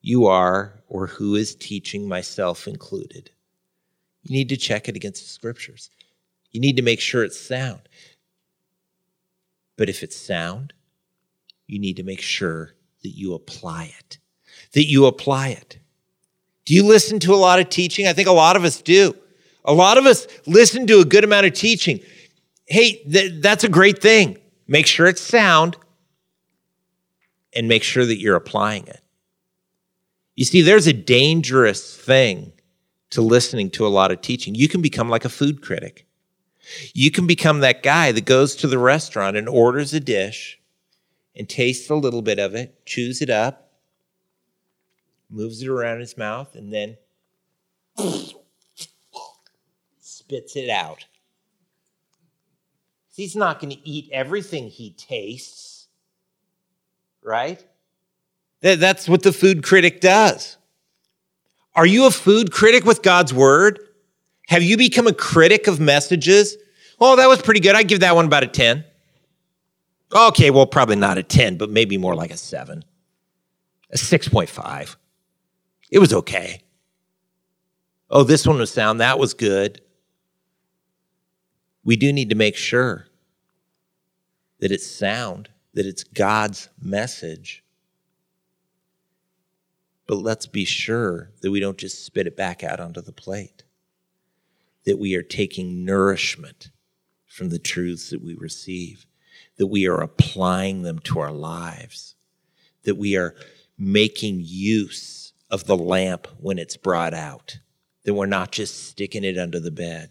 you 0.00 0.26
are 0.26 0.82
or 0.88 1.06
who 1.06 1.34
is 1.34 1.54
teaching, 1.54 2.08
myself 2.08 2.68
included. 2.68 3.30
You 4.22 4.36
need 4.36 4.48
to 4.50 4.56
check 4.56 4.88
it 4.88 4.96
against 4.96 5.22
the 5.22 5.28
scriptures. 5.28 5.90
You 6.52 6.60
need 6.60 6.76
to 6.76 6.82
make 6.82 7.00
sure 7.00 7.24
it's 7.24 7.40
sound. 7.40 7.80
But 9.76 9.88
if 9.88 10.02
it's 10.02 10.16
sound, 10.16 10.72
you 11.66 11.78
need 11.78 11.96
to 11.96 12.02
make 12.02 12.20
sure 12.20 12.74
that 13.02 13.10
you 13.10 13.34
apply 13.34 13.92
it. 13.98 14.18
That 14.72 14.86
you 14.86 15.06
apply 15.06 15.48
it. 15.48 15.78
Do 16.64 16.74
you 16.74 16.84
listen 16.84 17.18
to 17.20 17.34
a 17.34 17.36
lot 17.36 17.60
of 17.60 17.68
teaching? 17.68 18.06
I 18.06 18.12
think 18.12 18.28
a 18.28 18.32
lot 18.32 18.56
of 18.56 18.64
us 18.64 18.80
do. 18.80 19.14
A 19.64 19.72
lot 19.72 19.98
of 19.98 20.06
us 20.06 20.26
listen 20.46 20.86
to 20.86 21.00
a 21.00 21.04
good 21.04 21.24
amount 21.24 21.46
of 21.46 21.52
teaching 21.52 22.00
hey, 22.66 23.02
th- 23.10 23.40
that's 23.40 23.64
a 23.64 23.68
great 23.68 24.00
thing. 24.00 24.38
Make 24.66 24.86
sure 24.86 25.06
it's 25.06 25.20
sound 25.20 25.76
and 27.54 27.68
make 27.68 27.82
sure 27.82 28.04
that 28.04 28.20
you're 28.20 28.36
applying 28.36 28.86
it. 28.86 29.00
You 30.34 30.44
see, 30.44 30.60
there's 30.60 30.86
a 30.86 30.92
dangerous 30.92 31.96
thing 31.96 32.52
to 33.10 33.22
listening 33.22 33.70
to 33.70 33.86
a 33.86 33.88
lot 33.88 34.10
of 34.10 34.20
teaching. 34.20 34.54
You 34.54 34.68
can 34.68 34.82
become 34.82 35.08
like 35.08 35.24
a 35.24 35.30
food 35.30 35.62
critic. 35.62 36.06
You 36.92 37.10
can 37.10 37.26
become 37.26 37.60
that 37.60 37.82
guy 37.82 38.12
that 38.12 38.24
goes 38.24 38.56
to 38.56 38.66
the 38.66 38.78
restaurant 38.78 39.36
and 39.36 39.48
orders 39.48 39.94
a 39.94 40.00
dish 40.00 40.60
and 41.34 41.48
tastes 41.48 41.88
a 41.88 41.94
little 41.94 42.22
bit 42.22 42.38
of 42.38 42.54
it, 42.54 42.84
chews 42.84 43.22
it 43.22 43.30
up, 43.30 43.72
moves 45.30 45.62
it 45.62 45.68
around 45.68 46.00
his 46.00 46.18
mouth, 46.18 46.54
and 46.54 46.72
then 46.72 46.96
spits 50.00 50.56
it 50.56 50.68
out. 50.68 51.06
He's 53.16 53.34
not 53.34 53.60
going 53.60 53.70
to 53.70 53.88
eat 53.88 54.10
everything 54.12 54.68
he 54.68 54.90
tastes, 54.90 55.88
right? 57.24 57.64
That's 58.60 59.08
what 59.08 59.22
the 59.22 59.32
food 59.32 59.62
critic 59.62 60.02
does. 60.02 60.58
Are 61.74 61.86
you 61.86 62.06
a 62.06 62.10
food 62.10 62.52
critic 62.52 62.84
with 62.84 63.02
God's 63.02 63.32
word? 63.32 63.80
Have 64.48 64.62
you 64.62 64.76
become 64.76 65.06
a 65.06 65.14
critic 65.14 65.66
of 65.66 65.80
messages? 65.80 66.58
Oh, 67.00 67.16
that 67.16 67.26
was 67.26 67.40
pretty 67.40 67.60
good. 67.60 67.74
I'd 67.74 67.88
give 67.88 68.00
that 68.00 68.14
one 68.14 68.26
about 68.26 68.44
a 68.44 68.48
10. 68.48 68.84
Okay, 70.14 70.50
well, 70.50 70.66
probably 70.66 70.96
not 70.96 71.16
a 71.16 71.22
10, 71.22 71.56
but 71.56 71.70
maybe 71.70 71.96
more 71.96 72.14
like 72.14 72.30
a 72.30 72.36
7, 72.36 72.84
a 73.90 73.96
6.5. 73.96 74.96
It 75.90 75.98
was 76.00 76.12
okay. 76.12 76.60
Oh, 78.10 78.24
this 78.24 78.46
one 78.46 78.58
was 78.58 78.70
sound. 78.70 79.00
That 79.00 79.18
was 79.18 79.32
good. 79.32 79.80
We 81.86 81.94
do 81.94 82.12
need 82.12 82.30
to 82.30 82.34
make 82.34 82.56
sure 82.56 83.06
that 84.58 84.72
it's 84.72 84.90
sound, 84.90 85.50
that 85.74 85.86
it's 85.86 86.02
God's 86.02 86.68
message. 86.82 87.62
But 90.08 90.16
let's 90.16 90.46
be 90.46 90.64
sure 90.64 91.30
that 91.40 91.52
we 91.52 91.60
don't 91.60 91.78
just 91.78 92.04
spit 92.04 92.26
it 92.26 92.36
back 92.36 92.64
out 92.64 92.80
onto 92.80 93.00
the 93.00 93.12
plate, 93.12 93.62
that 94.84 94.98
we 94.98 95.14
are 95.14 95.22
taking 95.22 95.84
nourishment 95.84 96.72
from 97.24 97.50
the 97.50 97.58
truths 97.60 98.10
that 98.10 98.20
we 98.20 98.34
receive, 98.34 99.06
that 99.56 99.68
we 99.68 99.86
are 99.86 100.00
applying 100.00 100.82
them 100.82 100.98
to 100.98 101.20
our 101.20 101.32
lives, 101.32 102.16
that 102.82 102.96
we 102.96 103.16
are 103.16 103.36
making 103.78 104.40
use 104.42 105.34
of 105.50 105.66
the 105.66 105.76
lamp 105.76 106.26
when 106.40 106.58
it's 106.58 106.76
brought 106.76 107.14
out, 107.14 107.60
that 108.02 108.14
we're 108.14 108.26
not 108.26 108.50
just 108.50 108.88
sticking 108.88 109.22
it 109.22 109.38
under 109.38 109.60
the 109.60 109.70
bed. 109.70 110.10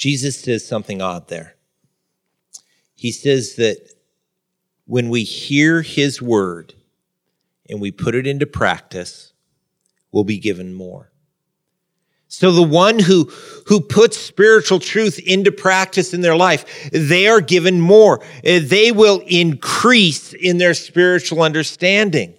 Jesus 0.00 0.40
says 0.40 0.66
something 0.66 1.02
odd 1.02 1.28
there. 1.28 1.56
He 2.94 3.12
says 3.12 3.56
that 3.56 3.86
when 4.86 5.10
we 5.10 5.24
hear 5.24 5.82
his 5.82 6.22
word 6.22 6.72
and 7.68 7.82
we 7.82 7.90
put 7.90 8.14
it 8.14 8.26
into 8.26 8.46
practice, 8.46 9.34
we'll 10.10 10.24
be 10.24 10.38
given 10.38 10.72
more. 10.72 11.12
So 12.28 12.50
the 12.50 12.62
one 12.62 12.98
who, 12.98 13.30
who 13.66 13.82
puts 13.82 14.16
spiritual 14.16 14.78
truth 14.78 15.18
into 15.18 15.52
practice 15.52 16.14
in 16.14 16.22
their 16.22 16.36
life, 16.36 16.88
they 16.92 17.28
are 17.28 17.42
given 17.42 17.78
more. 17.78 18.24
They 18.42 18.92
will 18.92 19.22
increase 19.26 20.32
in 20.32 20.56
their 20.56 20.72
spiritual 20.72 21.42
understanding. 21.42 22.32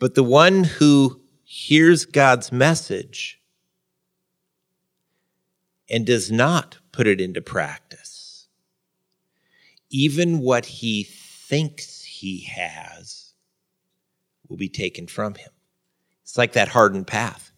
But 0.00 0.16
the 0.16 0.24
one 0.24 0.64
who 0.64 1.20
hears 1.44 2.06
God's 2.06 2.50
message 2.50 3.38
and 5.92 6.06
does 6.06 6.32
not 6.32 6.78
put 6.90 7.06
it 7.06 7.20
into 7.20 7.42
practice, 7.42 8.48
even 9.90 10.40
what 10.40 10.64
he 10.64 11.04
thinks 11.04 12.02
he 12.02 12.40
has 12.40 13.34
will 14.48 14.56
be 14.56 14.70
taken 14.70 15.06
from 15.06 15.34
him. 15.34 15.50
It's 16.22 16.38
like 16.38 16.54
that 16.54 16.68
hardened 16.68 17.06
path. 17.06 17.52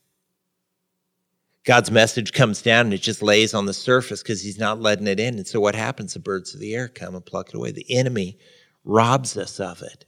God's 1.65 1.91
message 1.91 2.33
comes 2.33 2.61
down 2.61 2.87
and 2.87 2.95
it 2.95 3.01
just 3.01 3.23
lays 3.23 3.55
on 3.55 3.67
the 3.67 3.73
surface 3.73 4.23
because 4.23 4.43
he's 4.43 4.59
not 4.59 4.81
letting 4.81 5.07
it 5.07 5.21
in. 5.21 5.37
And 5.37 5.47
so 5.47 5.61
what 5.61 5.75
happens? 5.75 6.13
The 6.13 6.19
birds 6.19 6.53
of 6.53 6.61
the 6.61 6.75
air 6.75 6.89
come 6.89 7.15
and 7.15 7.25
pluck 7.25 7.49
it 7.51 7.55
away. 7.55 7.71
The 7.71 7.87
enemy 7.89 8.37
robs 8.85 9.37
us 9.37 9.61
of 9.61 9.81
it. 9.81 10.05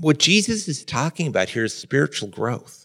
What 0.00 0.18
Jesus 0.18 0.68
is 0.68 0.84
talking 0.84 1.28
about 1.28 1.48
here 1.48 1.64
is 1.64 1.72
spiritual 1.72 2.28
growth. 2.28 2.83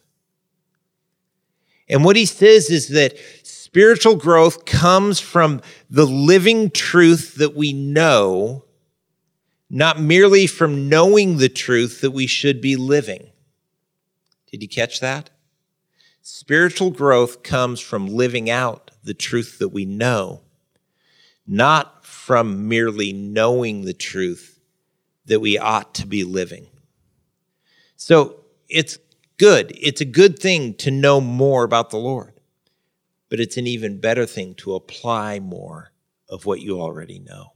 And 1.90 2.04
what 2.04 2.16
he 2.16 2.26
says 2.26 2.70
is 2.70 2.90
that 2.90 3.18
spiritual 3.44 4.16
growth 4.16 4.66
comes 4.66 5.20
from 5.20 5.62
the 5.90 6.06
living 6.06 6.70
truth 6.70 7.36
that 7.36 7.56
we 7.56 7.74
know, 7.74 8.66
not 9.70 10.00
merely 10.00 10.48
from 10.48 10.88
knowing 10.88 11.38
the 11.38 11.50
truth 11.50 12.02
that 12.02 12.12
we 12.12 12.28
should 12.28 12.62
be 12.62 12.76
living. 12.76 13.30
Did 14.52 14.62
you 14.62 14.70
catch 14.70 15.00
that? 15.00 15.30
Spiritual 16.22 16.92
growth 16.92 17.44
comes 17.44 17.80
from 17.80 18.08
living 18.08 18.50
out 18.50 18.92
the 19.04 19.14
truth 19.14 19.58
that 19.60 19.70
we 19.70 19.86
know, 19.86 20.42
not 21.48 22.06
from 22.06 22.68
merely 22.68 23.14
knowing 23.14 23.86
the 23.86 23.94
truth 23.94 24.60
that 25.26 25.40
we 25.40 25.58
ought 25.58 25.96
to 25.96 26.06
be 26.06 26.24
living. 26.24 26.68
So 27.96 28.42
it's 28.68 29.00
good. 29.40 29.72
It's 29.76 30.02
a 30.02 30.06
good 30.06 30.38
thing 30.38 30.76
to 30.76 30.92
know 30.92 31.20
more 31.20 31.64
about 31.64 31.90
the 31.90 31.98
Lord, 31.98 32.40
but 33.30 33.40
it's 33.40 33.58
an 33.58 33.66
even 33.66 34.00
better 34.00 34.28
thing 34.28 34.54
to 34.56 34.76
apply 34.76 35.40
more 35.40 35.92
of 36.30 36.46
what 36.46 36.62
you 36.62 36.80
already 36.80 37.18
know. 37.18 37.54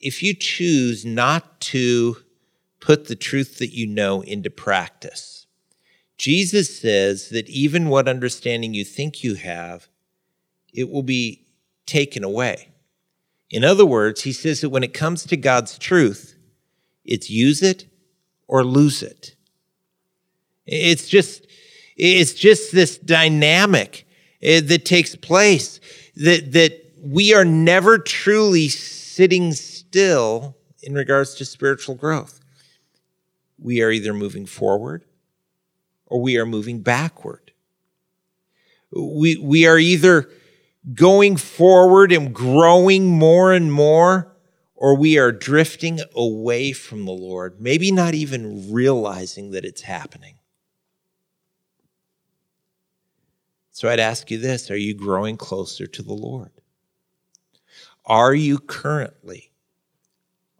If 0.00 0.22
you 0.22 0.34
choose 0.34 1.04
not 1.04 1.60
to 1.60 2.16
put 2.80 3.06
the 3.06 3.14
truth 3.16 3.58
that 3.58 3.74
you 3.74 3.86
know 3.86 4.22
into 4.22 4.50
practice, 4.50 5.46
Jesus 6.16 6.80
says 6.80 7.28
that 7.30 7.48
even 7.50 7.88
what 7.88 8.08
understanding 8.08 8.74
you 8.74 8.84
think 8.84 9.22
you 9.22 9.34
have, 9.34 9.88
it 10.72 10.90
will 10.90 11.02
be 11.02 11.46
taken 11.86 12.24
away. 12.24 12.68
In 13.50 13.64
other 13.64 13.84
words, 13.84 14.22
he 14.22 14.32
says 14.32 14.60
that 14.60 14.70
when 14.70 14.82
it 14.82 14.94
comes 14.94 15.24
to 15.26 15.36
God's 15.36 15.78
truth, 15.78 16.36
it's 17.04 17.28
use 17.28 17.62
it 17.62 17.91
or 18.52 18.64
lose 18.64 19.02
it. 19.02 19.34
It's 20.66 21.08
just, 21.08 21.46
it's 21.96 22.34
just 22.34 22.70
this 22.70 22.98
dynamic 22.98 24.06
eh, 24.42 24.60
that 24.60 24.84
takes 24.84 25.16
place 25.16 25.80
that, 26.16 26.52
that 26.52 26.92
we 27.02 27.32
are 27.32 27.46
never 27.46 27.96
truly 27.96 28.68
sitting 28.68 29.52
still 29.54 30.58
in 30.82 30.92
regards 30.92 31.34
to 31.36 31.46
spiritual 31.46 31.94
growth. 31.94 32.40
We 33.58 33.80
are 33.80 33.90
either 33.90 34.12
moving 34.12 34.44
forward 34.44 35.06
or 36.04 36.20
we 36.20 36.36
are 36.36 36.44
moving 36.44 36.82
backward. 36.82 37.52
We, 38.94 39.36
we 39.38 39.64
are 39.64 39.78
either 39.78 40.28
going 40.92 41.38
forward 41.38 42.12
and 42.12 42.34
growing 42.34 43.06
more 43.18 43.54
and 43.54 43.72
more, 43.72 44.31
or 44.82 44.96
we 44.96 45.16
are 45.16 45.30
drifting 45.30 46.00
away 46.12 46.72
from 46.72 47.04
the 47.04 47.12
Lord, 47.12 47.60
maybe 47.60 47.92
not 47.92 48.14
even 48.14 48.72
realizing 48.72 49.52
that 49.52 49.64
it's 49.64 49.82
happening. 49.82 50.40
So 53.70 53.88
I'd 53.88 54.00
ask 54.00 54.28
you 54.28 54.38
this 54.38 54.72
Are 54.72 54.76
you 54.76 54.92
growing 54.92 55.36
closer 55.36 55.86
to 55.86 56.02
the 56.02 56.12
Lord? 56.12 56.50
Are 58.04 58.34
you 58.34 58.58
currently 58.58 59.52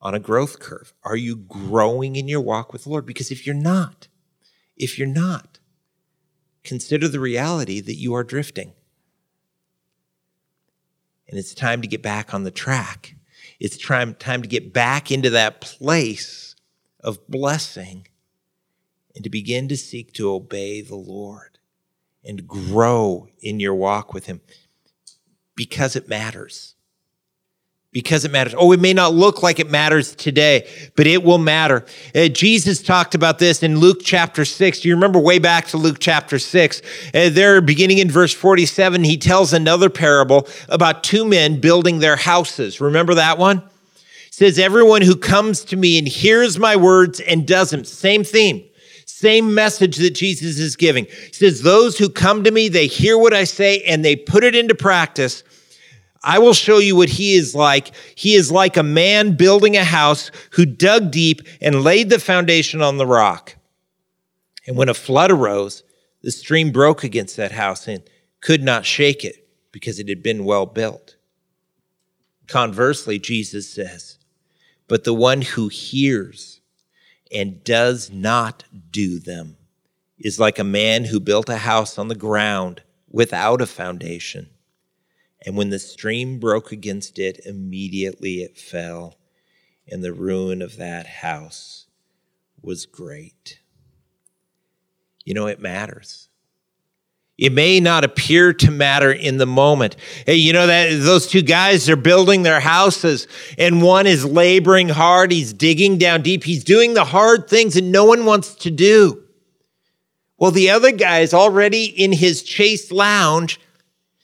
on 0.00 0.14
a 0.14 0.20
growth 0.20 0.60
curve? 0.60 0.94
Are 1.02 1.16
you 1.16 1.34
growing 1.34 2.14
in 2.14 2.28
your 2.28 2.42
walk 2.42 2.72
with 2.72 2.84
the 2.84 2.90
Lord? 2.90 3.04
Because 3.04 3.32
if 3.32 3.44
you're 3.44 3.56
not, 3.56 4.06
if 4.76 5.00
you're 5.00 5.08
not, 5.08 5.58
consider 6.62 7.08
the 7.08 7.18
reality 7.18 7.80
that 7.80 7.96
you 7.96 8.14
are 8.14 8.22
drifting. 8.22 8.72
And 11.28 11.40
it's 11.40 11.54
time 11.54 11.82
to 11.82 11.88
get 11.88 12.02
back 12.02 12.32
on 12.32 12.44
the 12.44 12.52
track 12.52 13.16
it's 13.62 13.76
time, 13.76 14.14
time 14.14 14.42
to 14.42 14.48
get 14.48 14.72
back 14.72 15.12
into 15.12 15.30
that 15.30 15.60
place 15.60 16.56
of 16.98 17.24
blessing 17.28 18.08
and 19.14 19.22
to 19.22 19.30
begin 19.30 19.68
to 19.68 19.76
seek 19.76 20.12
to 20.14 20.32
obey 20.32 20.80
the 20.80 20.96
Lord 20.96 21.58
and 22.24 22.48
grow 22.48 23.28
in 23.40 23.60
your 23.60 23.76
walk 23.76 24.12
with 24.12 24.26
Him 24.26 24.40
because 25.54 25.94
it 25.94 26.08
matters. 26.08 26.74
Because 27.92 28.24
it 28.24 28.30
matters. 28.30 28.54
Oh, 28.56 28.72
it 28.72 28.80
may 28.80 28.94
not 28.94 29.12
look 29.12 29.42
like 29.42 29.60
it 29.60 29.70
matters 29.70 30.14
today, 30.14 30.66
but 30.96 31.06
it 31.06 31.22
will 31.22 31.36
matter. 31.36 31.84
Uh, 32.14 32.28
Jesus 32.28 32.82
talked 32.82 33.14
about 33.14 33.38
this 33.38 33.62
in 33.62 33.78
Luke 33.78 33.98
chapter 34.02 34.46
6. 34.46 34.80
Do 34.80 34.88
you 34.88 34.94
remember 34.94 35.18
way 35.18 35.38
back 35.38 35.66
to 35.68 35.76
Luke 35.76 35.98
chapter 36.00 36.38
6? 36.38 36.80
Uh, 37.12 37.28
there, 37.28 37.60
beginning 37.60 37.98
in 37.98 38.10
verse 38.10 38.32
47, 38.32 39.04
he 39.04 39.18
tells 39.18 39.52
another 39.52 39.90
parable 39.90 40.48
about 40.70 41.04
two 41.04 41.26
men 41.26 41.60
building 41.60 41.98
their 41.98 42.16
houses. 42.16 42.80
Remember 42.80 43.12
that 43.14 43.36
one? 43.36 43.58
It 43.58 44.34
says, 44.34 44.58
Everyone 44.58 45.02
who 45.02 45.14
comes 45.14 45.62
to 45.66 45.76
me 45.76 45.98
and 45.98 46.08
hears 46.08 46.58
my 46.58 46.76
words 46.76 47.20
and 47.20 47.46
doesn't, 47.46 47.86
Same 47.86 48.24
theme. 48.24 48.64
Same 49.04 49.54
message 49.54 49.96
that 49.98 50.14
Jesus 50.14 50.58
is 50.58 50.76
giving. 50.76 51.04
He 51.04 51.32
says, 51.34 51.60
Those 51.60 51.98
who 51.98 52.08
come 52.08 52.42
to 52.44 52.50
me, 52.50 52.68
they 52.70 52.86
hear 52.86 53.18
what 53.18 53.34
I 53.34 53.44
say 53.44 53.82
and 53.82 54.02
they 54.02 54.16
put 54.16 54.44
it 54.44 54.54
into 54.54 54.74
practice. 54.74 55.44
I 56.24 56.38
will 56.38 56.54
show 56.54 56.78
you 56.78 56.94
what 56.94 57.08
he 57.08 57.34
is 57.34 57.54
like. 57.54 57.92
He 58.14 58.34
is 58.34 58.52
like 58.52 58.76
a 58.76 58.82
man 58.82 59.36
building 59.36 59.76
a 59.76 59.84
house 59.84 60.30
who 60.52 60.64
dug 60.64 61.10
deep 61.10 61.40
and 61.60 61.82
laid 61.82 62.10
the 62.10 62.20
foundation 62.20 62.80
on 62.80 62.96
the 62.96 63.06
rock. 63.06 63.56
And 64.66 64.76
when 64.76 64.88
a 64.88 64.94
flood 64.94 65.30
arose, 65.32 65.82
the 66.22 66.30
stream 66.30 66.70
broke 66.70 67.02
against 67.02 67.36
that 67.36 67.52
house 67.52 67.88
and 67.88 68.02
could 68.40 68.62
not 68.62 68.86
shake 68.86 69.24
it 69.24 69.48
because 69.72 69.98
it 69.98 70.08
had 70.08 70.22
been 70.22 70.44
well 70.44 70.66
built. 70.66 71.16
Conversely, 72.46 73.18
Jesus 73.18 73.68
says, 73.68 74.18
But 74.86 75.04
the 75.04 75.14
one 75.14 75.42
who 75.42 75.68
hears 75.68 76.60
and 77.34 77.64
does 77.64 78.10
not 78.10 78.64
do 78.90 79.18
them 79.18 79.56
is 80.18 80.38
like 80.38 80.58
a 80.58 80.64
man 80.64 81.04
who 81.04 81.18
built 81.18 81.48
a 81.48 81.56
house 81.56 81.98
on 81.98 82.08
the 82.08 82.14
ground 82.14 82.82
without 83.10 83.60
a 83.60 83.66
foundation. 83.66 84.48
And 85.44 85.56
when 85.56 85.70
the 85.70 85.78
stream 85.78 86.38
broke 86.38 86.72
against 86.72 87.18
it, 87.18 87.40
immediately 87.44 88.42
it 88.42 88.56
fell, 88.56 89.16
and 89.88 90.02
the 90.02 90.12
ruin 90.12 90.62
of 90.62 90.76
that 90.76 91.06
house 91.06 91.86
was 92.62 92.86
great. 92.86 93.58
You 95.24 95.34
know, 95.34 95.46
it 95.46 95.60
matters. 95.60 96.28
It 97.38 97.52
may 97.52 97.80
not 97.80 98.04
appear 98.04 98.52
to 98.52 98.70
matter 98.70 99.10
in 99.10 99.38
the 99.38 99.46
moment. 99.46 99.96
Hey, 100.26 100.34
you 100.34 100.52
know 100.52 100.66
that 100.66 100.90
those 101.02 101.26
two 101.26 101.42
guys 101.42 101.88
are 101.88 101.96
building 101.96 102.42
their 102.42 102.60
houses 102.60 103.26
and 103.58 103.82
one 103.82 104.06
is 104.06 104.24
laboring 104.24 104.90
hard, 104.90 105.32
he's 105.32 105.52
digging 105.52 105.98
down 105.98 106.22
deep, 106.22 106.44
he's 106.44 106.62
doing 106.62 106.94
the 106.94 107.04
hard 107.04 107.48
things 107.48 107.74
that 107.74 107.84
no 107.84 108.04
one 108.04 108.26
wants 108.26 108.54
to 108.56 108.70
do. 108.70 109.24
Well, 110.38 110.50
the 110.50 110.70
other 110.70 110.92
guy 110.92 111.20
is 111.20 111.32
already 111.32 111.84
in 111.84 112.12
his 112.12 112.42
chase 112.42 112.92
lounge 112.92 113.58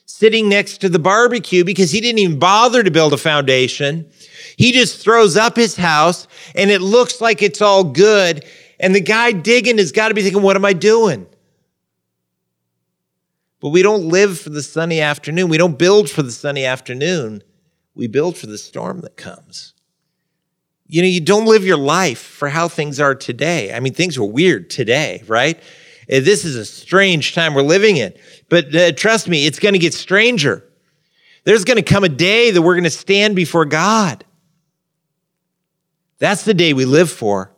sitting 0.09 0.49
next 0.49 0.79
to 0.79 0.89
the 0.89 0.99
barbecue 0.99 1.63
because 1.63 1.91
he 1.91 2.01
didn't 2.01 2.19
even 2.19 2.39
bother 2.39 2.83
to 2.83 2.91
build 2.91 3.13
a 3.13 3.19
foundation. 3.19 4.11
He 4.57 4.73
just 4.73 5.05
throws 5.05 5.37
up 5.37 5.55
his 5.55 5.77
house 5.77 6.27
and 6.55 6.71
it 6.71 6.81
looks 6.81 7.21
like 7.21 7.43
it's 7.43 7.61
all 7.61 7.85
good. 7.85 8.45
And 8.81 8.95
the 8.95 9.03
guy 9.03 9.33
digging 9.33 9.77
has 9.77 9.93
got 9.93 10.09
to 10.09 10.15
be 10.15 10.23
thinking, 10.23 10.41
what 10.43 10.57
am 10.57 10.65
I 10.65 10.73
doing? 10.73 11.27
But 13.61 13.69
we 13.69 13.83
don't 13.83 14.09
live 14.09 14.41
for 14.41 14.49
the 14.49 14.63
sunny 14.63 15.01
afternoon. 15.01 15.51
We 15.51 15.59
don't 15.59 15.79
build 15.79 16.09
for 16.09 16.23
the 16.23 16.33
sunny 16.33 16.65
afternoon. 16.65 17.43
We 17.95 18.07
build 18.07 18.39
for 18.39 18.47
the 18.47 18.59
storm 18.59 19.03
that 19.03 19.17
comes. 19.19 19.75
You 20.87 21.03
know, 21.03 21.09
you 21.09 21.21
don't 21.21 21.45
live 21.45 21.67
your 21.67 21.77
life 21.77 22.21
for 22.21 22.49
how 22.49 22.67
things 22.69 22.99
are 22.99 23.15
today. 23.15 23.75
I 23.75 23.81
mean, 23.81 23.93
things 23.93 24.17
are 24.17 24.25
weird 24.25 24.71
today, 24.71 25.23
right? 25.27 25.61
Uh, 26.11 26.21
this 26.21 26.47
is 26.47 26.57
a 26.57 26.65
strange 26.65 27.35
time 27.35 27.53
we're 27.53 27.63
living 27.63 27.99
in. 27.99 28.15
But 28.49 28.75
uh, 28.75 28.93
trust 28.93 29.29
me, 29.29 29.47
it's 29.47 29.59
going 29.59 29.75
to 29.75 29.79
get 29.79 29.95
stranger. 29.95 30.65
There's 31.45 31.65
going 31.65 31.77
to 31.77 31.83
come 31.83 32.05
a 32.05 32.09
day 32.09 32.51
that 32.51 32.63
we're 32.63 32.75
going 32.75 32.85
to 32.85 32.91
stand 32.91 33.37
before 33.37 33.65
God. 33.65 34.25
That's 36.19 36.45
the 36.45 36.55
day 36.55 36.73
we 36.73 36.85
live 36.85 37.11
for. 37.11 37.53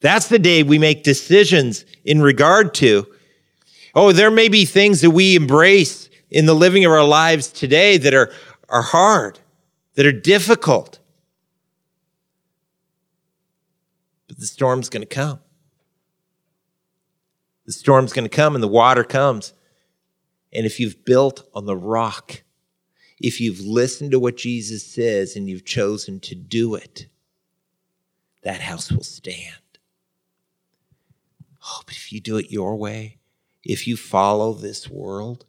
That's 0.00 0.28
the 0.28 0.38
day 0.38 0.62
we 0.62 0.78
make 0.78 1.02
decisions 1.02 1.84
in 2.04 2.22
regard 2.22 2.74
to. 2.74 3.06
Oh, 3.94 4.12
there 4.12 4.30
may 4.30 4.48
be 4.48 4.64
things 4.64 5.00
that 5.00 5.10
we 5.10 5.34
embrace 5.34 6.08
in 6.30 6.46
the 6.46 6.54
living 6.54 6.84
of 6.84 6.92
our 6.92 7.04
lives 7.04 7.48
today 7.48 7.96
that 7.98 8.14
are, 8.14 8.32
are 8.68 8.82
hard, 8.82 9.38
that 9.94 10.06
are 10.06 10.12
difficult. 10.12 10.98
But 14.28 14.38
the 14.38 14.46
storm's 14.46 14.88
going 14.88 15.02
to 15.02 15.06
come. 15.06 15.40
The 17.68 17.74
storm's 17.74 18.14
going 18.14 18.24
to 18.24 18.34
come 18.34 18.54
and 18.54 18.64
the 18.64 18.66
water 18.66 19.04
comes. 19.04 19.52
And 20.54 20.64
if 20.64 20.80
you've 20.80 21.04
built 21.04 21.46
on 21.52 21.66
the 21.66 21.76
rock, 21.76 22.42
if 23.20 23.42
you've 23.42 23.60
listened 23.60 24.12
to 24.12 24.18
what 24.18 24.38
Jesus 24.38 24.82
says 24.82 25.36
and 25.36 25.50
you've 25.50 25.66
chosen 25.66 26.18
to 26.20 26.34
do 26.34 26.76
it, 26.76 27.08
that 28.42 28.62
house 28.62 28.90
will 28.90 29.04
stand. 29.04 29.52
Oh, 31.62 31.82
but 31.84 31.94
if 31.94 32.10
you 32.10 32.20
do 32.22 32.38
it 32.38 32.50
your 32.50 32.74
way, 32.74 33.18
if 33.62 33.86
you 33.86 33.98
follow 33.98 34.54
this 34.54 34.88
world, 34.88 35.44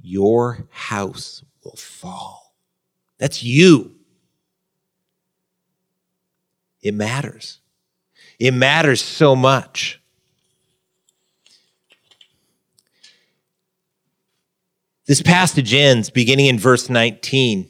your 0.00 0.66
house 0.70 1.44
will 1.62 1.76
fall. 1.76 2.54
That's 3.18 3.42
you. 3.42 3.96
It 6.80 6.94
matters. 6.94 7.60
It 8.38 8.54
matters 8.54 9.02
so 9.02 9.36
much. 9.36 9.99
This 15.10 15.22
passage 15.22 15.74
ends 15.74 16.08
beginning 16.08 16.46
in 16.46 16.56
verse 16.56 16.88
19 16.88 17.66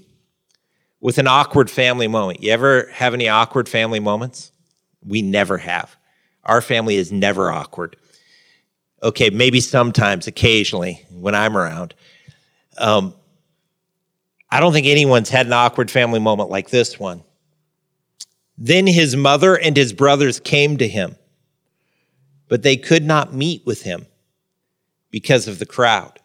with 1.01 1.17
an 1.17 1.27
awkward 1.27 1.71
family 1.71 2.07
moment. 2.07 2.43
You 2.43 2.53
ever 2.53 2.91
have 2.93 3.15
any 3.15 3.31
awkward 3.31 3.67
family 3.67 3.99
moments? 3.99 4.53
We 5.03 5.23
never 5.23 5.57
have. 5.57 5.97
Our 6.45 6.61
family 6.61 6.97
is 6.97 7.11
never 7.11 7.51
awkward. 7.51 7.97
Okay, 9.03 9.31
maybe 9.31 9.63
sometimes, 9.63 10.27
occasionally, 10.27 11.03
when 11.11 11.35
I'm 11.35 11.57
around. 11.57 11.95
Um, 12.77 13.15
I 14.51 14.61
don't 14.61 14.75
think 14.75 14.87
anyone's 14.87 15.31
had 15.31 15.47
an 15.47 15.55
awkward 15.55 15.91
family 15.91 16.21
moment 16.21 16.51
like 16.51 16.69
this 16.69 17.01
one. 17.01 17.25
Then 18.59 18.87
his 18.87 19.17
mother 19.17 19.57
and 19.57 19.75
his 19.79 19.95
brothers 19.95 20.41
came 20.41 20.77
to 20.77 20.87
him, 20.87 21.17
but 22.49 22.63
they 22.63 22.77
could 22.77 23.07
not 23.07 23.33
meet 23.33 23.65
with 23.65 23.81
him 23.81 24.05
because 25.11 25.49
of 25.49 25.59
the 25.59 25.65
crowd. 25.65 26.20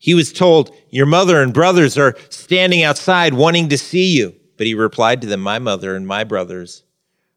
He 0.00 0.14
was 0.14 0.32
told, 0.32 0.74
Your 0.88 1.06
mother 1.06 1.42
and 1.42 1.54
brothers 1.54 1.96
are 1.96 2.16
standing 2.30 2.82
outside 2.82 3.34
wanting 3.34 3.68
to 3.68 3.78
see 3.78 4.16
you. 4.16 4.34
But 4.56 4.66
he 4.66 4.74
replied 4.74 5.20
to 5.20 5.26
them, 5.26 5.40
My 5.40 5.58
mother 5.58 5.94
and 5.94 6.06
my 6.06 6.24
brothers 6.24 6.82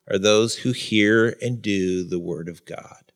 are 0.10 0.17
those 0.17 0.56
who 0.56 0.71
hear 0.71 1.36
and 1.41 1.62
do 1.62 2.04
the 2.04 2.19
word 2.19 2.47
of 2.47 2.65
God. 2.65 3.12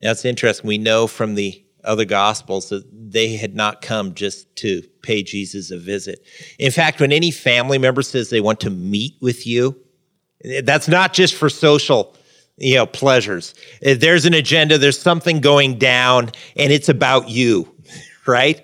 Now 0.00 0.12
it's 0.12 0.24
interesting. 0.24 0.68
We 0.68 0.78
know 0.78 1.08
from 1.08 1.34
the 1.34 1.64
other 1.82 2.04
gospels 2.04 2.68
that 2.68 2.84
they 2.92 3.36
had 3.36 3.56
not 3.56 3.82
come 3.82 4.14
just 4.14 4.54
to 4.56 4.82
pay 5.02 5.24
Jesus 5.24 5.72
a 5.72 5.78
visit. 5.78 6.24
In 6.58 6.70
fact, 6.70 7.00
when 7.00 7.12
any 7.12 7.32
family 7.32 7.78
member 7.78 8.02
says 8.02 8.30
they 8.30 8.40
want 8.40 8.60
to 8.60 8.70
meet 8.70 9.16
with 9.20 9.44
you, 9.44 9.76
that's 10.62 10.86
not 10.86 11.14
just 11.14 11.34
for 11.34 11.48
social 11.48 12.16
you 12.58 12.74
know 12.74 12.86
pleasures. 12.86 13.54
Uh, 13.84 13.94
there's 13.98 14.24
an 14.24 14.34
agenda 14.34 14.78
there's 14.78 15.00
something 15.00 15.40
going 15.40 15.78
down 15.78 16.30
and 16.56 16.72
it's 16.72 16.88
about 16.88 17.28
you 17.28 17.72
right? 18.26 18.62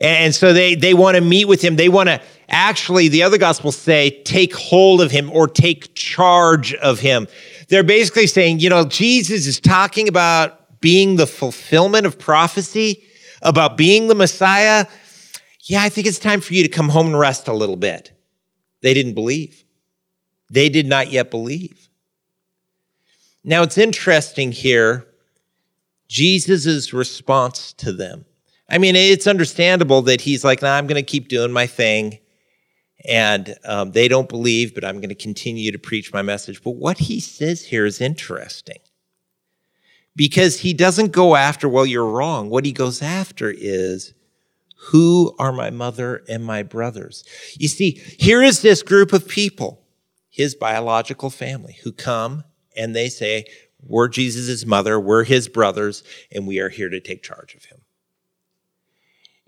And 0.00 0.34
so 0.34 0.52
they 0.52 0.74
they 0.74 0.94
want 0.94 1.16
to 1.16 1.20
meet 1.20 1.46
with 1.46 1.62
him. 1.62 1.76
They 1.76 1.88
want 1.88 2.08
to 2.08 2.20
actually 2.48 3.08
the 3.08 3.22
other 3.22 3.38
gospels 3.38 3.76
say 3.76 4.22
take 4.24 4.54
hold 4.54 5.00
of 5.00 5.10
him 5.10 5.30
or 5.30 5.48
take 5.48 5.94
charge 5.94 6.74
of 6.74 7.00
him. 7.00 7.26
They're 7.68 7.82
basically 7.82 8.26
saying 8.26 8.60
you 8.60 8.68
know 8.68 8.84
jesus 8.84 9.46
is 9.46 9.60
talking 9.60 10.08
about 10.08 10.80
being 10.80 11.16
the 11.16 11.26
fulfillment 11.26 12.06
of 12.06 12.18
prophecy 12.18 13.04
about 13.42 13.76
being 13.76 14.08
the 14.08 14.14
messiah. 14.14 14.86
Yeah 15.62 15.82
i 15.82 15.88
think 15.88 16.06
it's 16.06 16.18
time 16.18 16.40
for 16.40 16.54
you 16.54 16.62
to 16.62 16.68
come 16.68 16.88
home 16.88 17.06
and 17.06 17.18
rest 17.18 17.48
a 17.48 17.52
little 17.52 17.76
bit. 17.76 18.12
They 18.82 18.94
didn't 18.94 19.14
believe. 19.14 19.64
They 20.50 20.68
did 20.68 20.86
not 20.86 21.12
yet 21.12 21.30
believe 21.30 21.89
now 23.44 23.62
it's 23.62 23.78
interesting 23.78 24.52
here, 24.52 25.06
Jesus' 26.08 26.92
response 26.92 27.72
to 27.74 27.92
them. 27.92 28.24
I 28.68 28.78
mean, 28.78 28.94
it's 28.94 29.26
understandable 29.26 30.02
that 30.02 30.20
he's 30.20 30.44
like, 30.44 30.62
nah, 30.62 30.76
I'm 30.76 30.86
going 30.86 31.02
to 31.02 31.10
keep 31.10 31.28
doing 31.28 31.52
my 31.52 31.66
thing. 31.66 32.18
And 33.08 33.56
um, 33.64 33.92
they 33.92 34.08
don't 34.08 34.28
believe, 34.28 34.74
but 34.74 34.84
I'm 34.84 34.96
going 34.96 35.08
to 35.08 35.14
continue 35.14 35.72
to 35.72 35.78
preach 35.78 36.12
my 36.12 36.22
message. 36.22 36.62
But 36.62 36.72
what 36.72 36.98
he 36.98 37.18
says 37.18 37.64
here 37.64 37.86
is 37.86 38.00
interesting 38.00 38.78
because 40.14 40.60
he 40.60 40.74
doesn't 40.74 41.12
go 41.12 41.34
after, 41.34 41.68
well, 41.68 41.86
you're 41.86 42.06
wrong. 42.06 42.50
What 42.50 42.66
he 42.66 42.72
goes 42.72 43.00
after 43.00 43.50
is, 43.50 44.12
who 44.88 45.34
are 45.38 45.52
my 45.52 45.70
mother 45.70 46.22
and 46.28 46.44
my 46.44 46.62
brothers? 46.62 47.24
You 47.58 47.68
see, 47.68 48.02
here 48.18 48.42
is 48.42 48.62
this 48.62 48.82
group 48.82 49.12
of 49.12 49.28
people, 49.28 49.82
his 50.28 50.54
biological 50.54 51.30
family, 51.30 51.78
who 51.82 51.92
come 51.92 52.44
and 52.76 52.94
they 52.94 53.08
say, 53.08 53.44
We're 53.82 54.08
Jesus' 54.08 54.66
mother, 54.66 54.98
we're 54.98 55.24
his 55.24 55.48
brothers, 55.48 56.02
and 56.32 56.46
we 56.46 56.58
are 56.60 56.68
here 56.68 56.88
to 56.88 57.00
take 57.00 57.22
charge 57.22 57.54
of 57.54 57.64
him. 57.64 57.80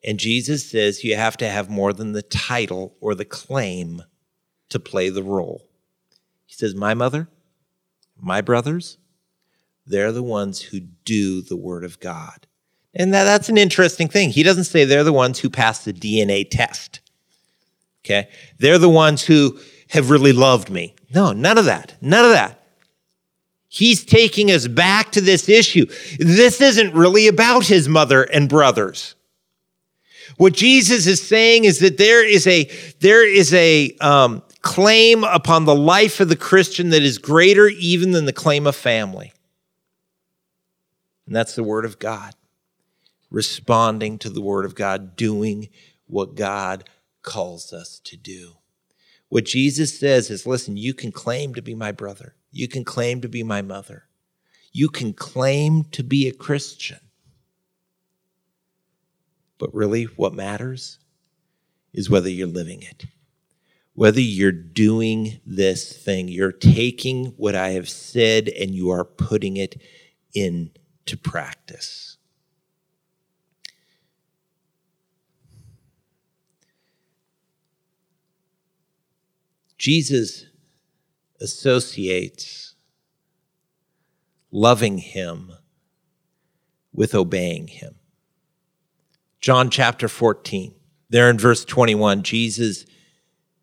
And 0.05 0.19
Jesus 0.19 0.69
says 0.69 1.05
you 1.05 1.17
have 1.17 1.37
to 1.39 1.49
have 1.49 1.71
more 1.71 1.93
than 1.93 2.13
the 2.13 2.23
title 2.23 2.97
or 3.01 3.15
the 3.15 3.25
claim 3.25 4.03
to 4.69 4.81
play 4.81 5.09
the 5.11 5.23
role. 5.23 5.69
He 6.47 6.55
says, 6.55 6.75
My 6.75 6.95
mother, 6.95 7.29
my 8.21 8.41
brothers, 8.41 8.99
they're 9.87 10.13
the 10.13 10.23
ones 10.23 10.61
who 10.61 10.81
do 10.81 11.43
the 11.43 11.57
word 11.57 11.85
of 11.85 12.01
God. 12.01 12.47
And 12.95 13.15
that, 13.15 13.25
that's 13.25 13.49
an 13.49 13.59
interesting 13.59 14.09
thing. 14.09 14.31
He 14.31 14.43
doesn't 14.43 14.65
say 14.65 14.85
they're 14.85 15.05
the 15.05 15.13
ones 15.13 15.39
who 15.39 15.49
pass 15.49 15.85
the 15.85 15.93
DNA 15.93 16.49
test. 16.49 17.01
Okay? 18.05 18.29
They're 18.59 18.79
the 18.79 18.89
ones 18.89 19.23
who 19.23 19.59
have 19.91 20.11
really 20.11 20.33
loved 20.33 20.71
me. 20.71 20.95
No, 21.15 21.33
none 21.33 21.59
of 21.59 21.65
that. 21.67 21.95
None 22.01 22.25
of 22.25 22.33
that. 22.33 22.62
He's 23.75 24.05
taking 24.05 24.51
us 24.51 24.69
back 24.69 25.13
to 25.13 25.23
this 25.23 25.49
issue. 25.49 25.87
This 26.19 26.61
isn't 26.61 26.93
really 26.93 27.27
about 27.27 27.65
his 27.65 27.89
mother 27.89 28.23
and 28.23 28.47
brothers. 28.47 29.15
What 30.37 30.53
Jesus 30.53 31.07
is 31.07 31.27
saying 31.27 31.65
is 31.65 31.79
that 31.79 31.97
there 31.97 32.23
is 32.23 32.47
a, 32.47 32.71
there 33.01 33.27
is 33.27 33.55
a 33.55 33.97
um, 34.03 34.43
claim 34.61 35.25
upon 35.25 35.65
the 35.65 35.75
life 35.75 36.21
of 36.21 36.29
the 36.29 36.37
Christian 36.37 36.91
that 36.91 37.03
is 37.03 37.17
greater 37.17 37.67
even 37.67 38.11
than 38.11 38.27
the 38.27 38.33
claim 38.35 38.67
of 38.67 38.77
family. 38.77 39.33
And 41.27 41.35
that's 41.35 41.55
the 41.55 41.65
Word 41.65 41.87
of 41.87 41.99
God. 41.99 42.35
Responding 43.31 44.19
to 44.19 44.29
the 44.29 44.43
Word 44.43 44.67
of 44.67 44.75
God, 44.75 45.17
doing 45.17 45.71
what 46.07 46.35
God 46.35 46.91
calls 47.23 47.73
us 47.73 48.03
to 48.05 48.19
do. 48.19 48.57
What 49.33 49.47
Jesus 49.47 49.99
says 49.99 50.29
is 50.29 50.47
listen, 50.47 50.77
you 50.77 50.93
can 50.93 51.11
claim 51.11 51.55
to 51.55 51.63
be 51.63 51.75
my 51.75 51.91
brother. 51.91 52.35
You 52.51 52.69
can 52.69 52.85
claim 52.85 53.23
to 53.23 53.31
be 53.31 53.43
my 53.43 53.63
mother. 53.63 54.05
You 54.73 54.91
can 54.91 55.15
claim 55.15 55.85
to 55.85 56.03
be 56.03 56.29
a 56.29 56.35
Christian. 56.35 56.99
But 59.57 59.73
really, 59.73 60.05
what 60.05 60.35
matters 60.35 60.99
is 61.95 62.11
whether 62.11 62.29
you're 62.29 62.47
living 62.47 62.83
it, 62.83 63.07
whether 63.95 64.21
you're 64.21 64.53
doing 64.53 65.41
this 65.47 65.91
thing. 65.91 66.29
You're 66.29 66.53
taking 66.53 67.29
what 67.39 67.55
I 67.55 67.71
have 67.71 67.89
said 67.89 68.51
and 68.51 68.75
you 68.75 68.91
are 68.91 69.03
putting 69.03 69.57
it 69.57 69.81
into 70.35 71.17
practice. 71.23 72.19
Jesus 79.83 80.47
associates 81.41 82.77
loving 84.53 84.99
him 84.99 85.51
with 86.93 87.17
obeying 87.17 87.67
him. 87.67 87.97
John 89.41 89.71
chapter 89.71 90.07
14, 90.07 90.73
there 91.09 91.29
in 91.29 91.37
verse 91.37 91.65
21, 91.65 92.23
Jesus 92.23 92.87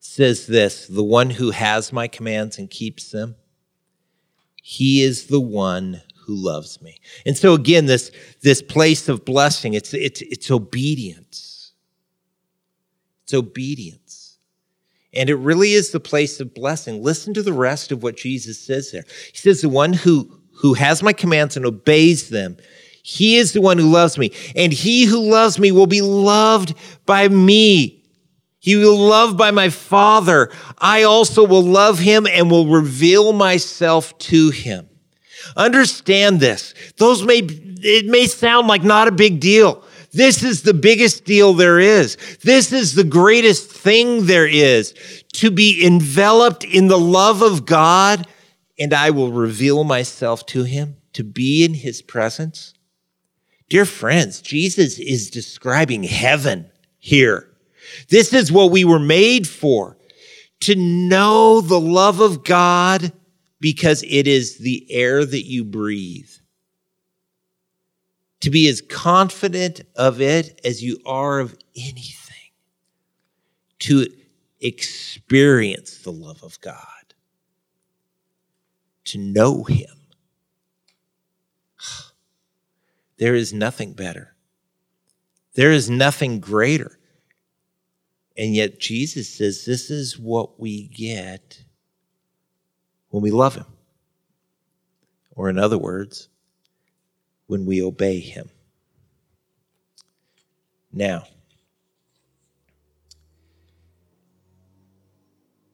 says 0.01 0.45
this 0.45 0.87
The 0.87 1.05
one 1.05 1.29
who 1.29 1.51
has 1.51 1.93
my 1.93 2.09
commands 2.09 2.57
and 2.57 2.69
keeps 2.69 3.11
them, 3.11 3.37
he 4.61 5.01
is 5.01 5.27
the 5.27 5.39
one 5.39 6.01
who 6.25 6.35
loves 6.35 6.81
me. 6.81 6.99
And 7.25 7.37
so 7.37 7.53
again, 7.53 7.85
this, 7.85 8.11
this 8.41 8.61
place 8.61 9.07
of 9.07 9.23
blessing, 9.23 9.73
it's, 9.73 9.93
it's, 9.93 10.21
it's 10.23 10.51
obedience. 10.51 11.71
It's 13.23 13.33
obedience. 13.33 14.18
And 15.13 15.29
it 15.29 15.35
really 15.35 15.73
is 15.73 15.91
the 15.91 15.99
place 15.99 16.39
of 16.39 16.53
blessing. 16.53 17.03
Listen 17.03 17.33
to 17.33 17.41
the 17.41 17.53
rest 17.53 17.91
of 17.91 18.03
what 18.03 18.17
Jesus 18.17 18.59
says 18.59 18.91
there. 18.91 19.05
He 19.31 19.37
says, 19.37 19.61
The 19.61 19.69
one 19.69 19.93
who, 19.93 20.39
who 20.53 20.75
has 20.75 21.01
my 21.01 21.13
commands 21.13 21.57
and 21.57 21.65
obeys 21.65 22.29
them, 22.29 22.57
he 23.01 23.37
is 23.37 23.53
the 23.53 23.61
one 23.61 23.77
who 23.77 23.89
loves 23.89 24.17
me. 24.17 24.31
And 24.55 24.71
he 24.71 25.05
who 25.05 25.19
loves 25.19 25.57
me 25.57 25.71
will 25.71 25.87
be 25.87 26.01
loved 26.01 26.75
by 27.05 27.27
me. 27.27 28.03
He 28.59 28.75
will 28.75 28.97
love 28.97 29.37
by 29.37 29.51
my 29.51 29.69
Father. 29.69 30.51
I 30.77 31.03
also 31.03 31.45
will 31.45 31.63
love 31.63 31.97
him 31.97 32.27
and 32.27 32.51
will 32.51 32.67
reveal 32.67 33.33
myself 33.33 34.17
to 34.19 34.51
him. 34.51 34.89
Understand 35.55 36.39
this. 36.39 36.73
Those 36.97 37.23
may, 37.23 37.39
it 37.39 38.05
may 38.05 38.27
sound 38.27 38.67
like 38.67 38.83
not 38.83 39.07
a 39.07 39.11
big 39.11 39.39
deal. 39.39 39.83
This 40.11 40.43
is 40.43 40.63
the 40.63 40.73
biggest 40.73 41.25
deal 41.25 41.53
there 41.53 41.79
is. 41.79 42.17
This 42.43 42.71
is 42.71 42.95
the 42.95 43.03
greatest 43.03 43.71
thing 43.71 44.25
there 44.25 44.47
is 44.47 44.93
to 45.33 45.51
be 45.51 45.85
enveloped 45.85 46.63
in 46.63 46.87
the 46.87 46.97
love 46.97 47.41
of 47.41 47.65
God 47.65 48.27
and 48.79 48.93
I 48.93 49.09
will 49.09 49.31
reveal 49.31 49.83
myself 49.83 50.45
to 50.47 50.63
him 50.63 50.95
to 51.13 51.23
be 51.23 51.65
in 51.65 51.73
his 51.73 52.01
presence. 52.01 52.73
Dear 53.67 53.85
friends, 53.85 54.41
Jesus 54.41 54.97
is 54.97 55.29
describing 55.29 56.03
heaven 56.03 56.71
here. 56.97 57.49
This 58.07 58.33
is 58.33 58.51
what 58.51 58.71
we 58.71 58.85
were 58.85 58.99
made 58.99 59.47
for 59.47 59.97
to 60.61 60.75
know 60.75 61.61
the 61.61 61.79
love 61.79 62.19
of 62.19 62.43
God 62.43 63.11
because 63.59 64.03
it 64.03 64.27
is 64.27 64.57
the 64.57 64.87
air 64.89 65.25
that 65.25 65.45
you 65.45 65.63
breathe. 65.63 66.31
To 68.41 68.49
be 68.49 68.67
as 68.69 68.81
confident 68.81 69.81
of 69.95 70.21
it 70.21 70.61
as 70.63 70.81
you 70.81 70.99
are 71.05 71.39
of 71.39 71.57
anything. 71.75 72.35
To 73.79 74.07
experience 74.59 75.99
the 75.99 76.11
love 76.11 76.43
of 76.43 76.59
God. 76.61 76.85
To 79.05 79.17
know 79.17 79.63
Him 79.63 79.99
There 83.17 83.35
is 83.35 83.53
nothing 83.53 83.93
better. 83.93 84.35
There 85.55 85.71
is 85.71 85.89
nothing 85.89 86.39
greater. 86.39 86.97
And 88.37 88.55
yet 88.55 88.79
Jesus 88.79 89.27
says 89.27 89.65
this 89.65 89.89
is 89.89 90.17
what 90.17 90.59
we 90.59 90.87
get 90.87 91.61
when 93.09 93.21
we 93.21 93.31
love 93.31 93.55
him. 93.55 93.65
Or 95.31 95.49
in 95.49 95.59
other 95.59 95.77
words, 95.77 96.28
when 97.49 97.65
we 97.65 97.81
obey 97.81 98.19
him. 98.19 98.47
Now, 100.93 101.23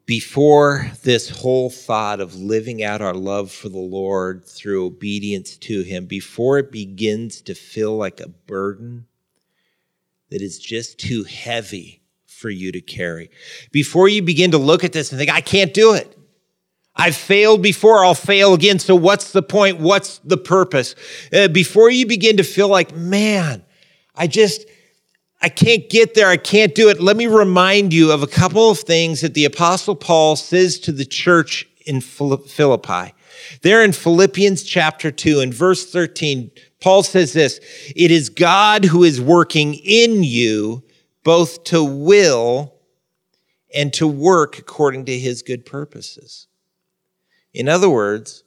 before 0.05 0.89
this 1.03 1.30
whole 1.30 1.69
thought 1.69 2.21
of 2.21 2.34
living 2.36 2.82
out 2.82 3.01
our 3.01 3.13
love 3.13 3.51
for 3.51 3.67
the 3.67 3.78
Lord 3.78 4.45
through 4.45 4.86
obedience 4.86 5.57
to 5.57 5.82
Him, 5.82 6.05
before 6.05 6.59
it 6.59 6.71
begins 6.71 7.41
to 7.41 7.53
feel 7.53 7.97
like 7.97 8.21
a 8.21 8.30
burden 8.30 9.07
that 10.30 10.41
is 10.41 10.57
just 10.57 10.97
too 10.97 11.23
heavy 11.23 12.01
for 12.26 12.49
you 12.49 12.71
to 12.71 12.82
carry, 12.82 13.30
before 13.73 14.07
you 14.07 14.21
begin 14.21 14.51
to 14.51 14.57
look 14.57 14.86
at 14.86 14.93
this 14.93 15.11
and 15.11 15.19
think, 15.19 15.32
I 15.32 15.41
can't 15.41 15.73
do 15.73 15.93
it. 15.93 16.17
I've 16.95 17.15
failed 17.15 17.61
before, 17.61 18.05
I'll 18.05 18.15
fail 18.15 18.53
again. 18.53 18.79
So, 18.79 18.95
what's 18.95 19.31
the 19.31 19.41
point? 19.41 19.79
What's 19.79 20.19
the 20.19 20.37
purpose? 20.37 20.95
Uh, 21.33 21.49
before 21.49 21.89
you 21.89 22.05
begin 22.05 22.37
to 22.37 22.43
feel 22.43 22.69
like, 22.69 22.95
man, 22.95 23.63
I 24.15 24.27
just, 24.27 24.65
I 25.41 25.49
can't 25.49 25.89
get 25.89 26.13
there. 26.13 26.29
I 26.29 26.37
can't 26.37 26.73
do 26.73 26.89
it. 26.89 27.01
Let 27.01 27.17
me 27.17 27.27
remind 27.27 27.93
you 27.93 28.11
of 28.11 28.23
a 28.23 28.27
couple 28.27 28.69
of 28.69 28.79
things 28.79 29.21
that 29.21 29.33
the 29.33 29.45
apostle 29.45 29.95
Paul 29.95 30.35
says 30.37 30.79
to 30.79 30.91
the 30.91 31.05
church 31.05 31.67
in 31.85 32.01
Philippi. 32.01 33.13
There 33.61 33.83
in 33.83 33.91
Philippians 33.91 34.63
chapter 34.63 35.11
2 35.11 35.41
and 35.41 35.53
verse 35.53 35.91
13, 35.91 36.49
Paul 36.81 37.03
says 37.03 37.33
this, 37.33 37.59
it 37.95 38.09
is 38.11 38.29
God 38.29 38.85
who 38.85 39.03
is 39.03 39.21
working 39.21 39.75
in 39.75 40.23
you 40.23 40.83
both 41.23 41.63
to 41.65 41.83
will 41.83 42.73
and 43.73 43.91
to 43.93 44.07
work 44.07 44.57
according 44.57 45.05
to 45.05 45.19
his 45.19 45.41
good 45.41 45.65
purposes. 45.65 46.47
In 47.56 47.70
other 47.70 47.89
words, 47.89 48.43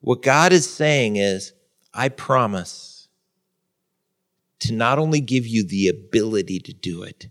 what 0.00 0.22
God 0.22 0.52
is 0.52 0.70
saying 0.70 1.16
is, 1.16 1.52
I 1.92 2.08
promise 2.08 3.08
to 4.60 4.72
not 4.72 5.00
only 5.00 5.20
give 5.20 5.46
you 5.48 5.66
the 5.66 5.88
ability 5.88 6.60
to 6.60 6.72
do 6.72 7.02
it, 7.02 7.28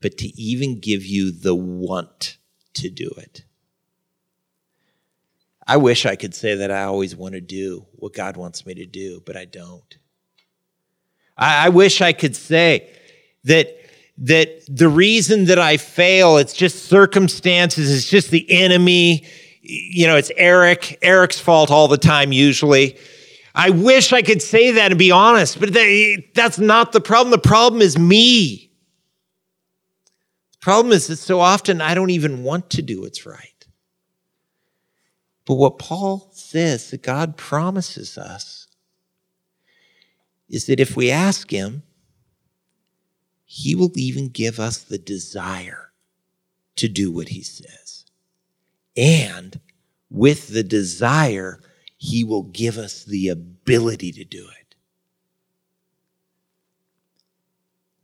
but 0.00 0.18
to 0.18 0.26
even 0.40 0.80
give 0.80 1.06
you 1.06 1.30
the 1.30 1.54
want 1.54 2.38
to 2.74 2.90
do 2.90 3.10
it. 3.16 3.44
I 5.66 5.76
wish 5.76 6.04
I 6.04 6.16
could 6.16 6.34
say 6.34 6.56
that 6.56 6.70
I 6.70 6.82
always 6.82 7.14
want 7.14 7.34
to 7.34 7.40
do 7.40 7.86
what 7.94 8.12
God 8.12 8.36
wants 8.36 8.66
me 8.66 8.74
to 8.74 8.86
do, 8.86 9.22
but 9.24 9.36
I 9.36 9.44
don't. 9.44 9.96
I, 11.38 11.66
I 11.66 11.68
wish 11.68 12.02
I 12.02 12.12
could 12.12 12.34
say 12.34 12.90
that 13.44 13.68
that 14.18 14.62
the 14.68 14.88
reason 14.88 15.46
that 15.46 15.58
I 15.58 15.76
fail, 15.76 16.38
it's 16.38 16.52
just 16.54 16.86
circumstances, 16.86 17.92
it's 17.92 18.08
just 18.08 18.30
the 18.30 18.50
enemy. 18.50 19.26
You 19.66 20.06
know, 20.06 20.16
it's 20.16 20.30
Eric, 20.36 20.98
Eric's 21.00 21.40
fault 21.40 21.70
all 21.70 21.88
the 21.88 21.96
time, 21.96 22.32
usually. 22.32 22.98
I 23.54 23.70
wish 23.70 24.12
I 24.12 24.20
could 24.20 24.42
say 24.42 24.72
that 24.72 24.92
and 24.92 24.98
be 24.98 25.10
honest, 25.10 25.58
but 25.58 25.72
that's 26.34 26.58
not 26.58 26.92
the 26.92 27.00
problem. 27.00 27.30
The 27.30 27.38
problem 27.38 27.80
is 27.80 27.98
me. 27.98 28.70
The 30.52 30.58
problem 30.60 30.92
is 30.92 31.06
that 31.06 31.16
so 31.16 31.40
often 31.40 31.80
I 31.80 31.94
don't 31.94 32.10
even 32.10 32.42
want 32.42 32.68
to 32.70 32.82
do 32.82 33.00
what's 33.00 33.24
right. 33.24 33.66
But 35.46 35.54
what 35.54 35.78
Paul 35.78 36.28
says 36.32 36.90
that 36.90 37.02
God 37.02 37.38
promises 37.38 38.18
us 38.18 38.66
is 40.48 40.66
that 40.66 40.78
if 40.80 40.94
we 40.94 41.10
ask 41.10 41.50
Him, 41.50 41.84
He 43.46 43.74
will 43.74 43.92
even 43.94 44.28
give 44.28 44.60
us 44.60 44.82
the 44.82 44.98
desire 44.98 45.92
to 46.76 46.88
do 46.88 47.10
what 47.10 47.28
He 47.28 47.42
says. 47.42 48.03
And 48.96 49.60
with 50.10 50.48
the 50.48 50.62
desire, 50.62 51.60
he 51.96 52.24
will 52.24 52.44
give 52.44 52.78
us 52.78 53.04
the 53.04 53.28
ability 53.28 54.12
to 54.12 54.24
do 54.24 54.46
it. 54.46 54.74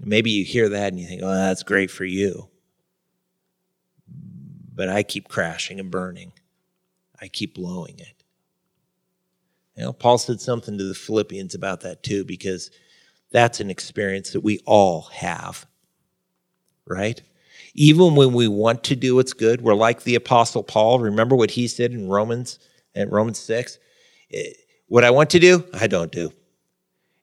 Maybe 0.01 0.31
you 0.31 0.45
hear 0.45 0.69
that 0.71 0.93
and 0.93 1.01
you 1.01 1.07
think, 1.07 1.23
oh, 1.23 1.31
that's 1.31 1.63
great 1.63 1.91
for 1.91 2.05
you. 2.05 2.49
But 4.75 4.89
I 4.89 5.03
keep 5.03 5.29
crashing 5.29 5.79
and 5.79 5.91
burning, 5.91 6.33
I 7.21 7.29
keep 7.29 7.55
blowing 7.55 7.99
it. 7.99 8.25
You 9.77 9.85
know, 9.85 9.93
Paul 9.93 10.19
said 10.19 10.41
something 10.41 10.77
to 10.79 10.85
the 10.85 10.95
Philippians 10.95 11.55
about 11.55 11.83
that 11.83 12.03
too, 12.03 12.25
because 12.25 12.71
that's 13.31 13.61
an 13.61 13.71
experience 13.71 14.33
that 14.33 14.41
we 14.41 14.61
all 14.67 15.03
have, 15.13 15.67
right? 16.87 17.23
Even 17.75 18.17
when 18.17 18.33
we 18.33 18.49
want 18.49 18.85
to 18.85 18.97
do 18.97 19.17
what's 19.17 19.33
good, 19.33 19.63
we're 19.63 19.75
like 19.75 20.03
the 20.03 20.15
Apostle 20.15 20.63
Paul. 20.63 20.99
Remember 20.99 21.37
what 21.37 21.53
he 21.53 21.69
said 21.69 21.93
in 21.93 22.09
Romans, 22.09 22.59
at 22.95 23.11
Romans 23.11 23.39
6? 23.39 23.79
Eh, 24.33 24.53
what 24.87 25.05
I 25.05 25.11
want 25.11 25.31
to 25.31 25.39
do, 25.39 25.65
I 25.73 25.87
don't 25.87 26.11
do. 26.11 26.33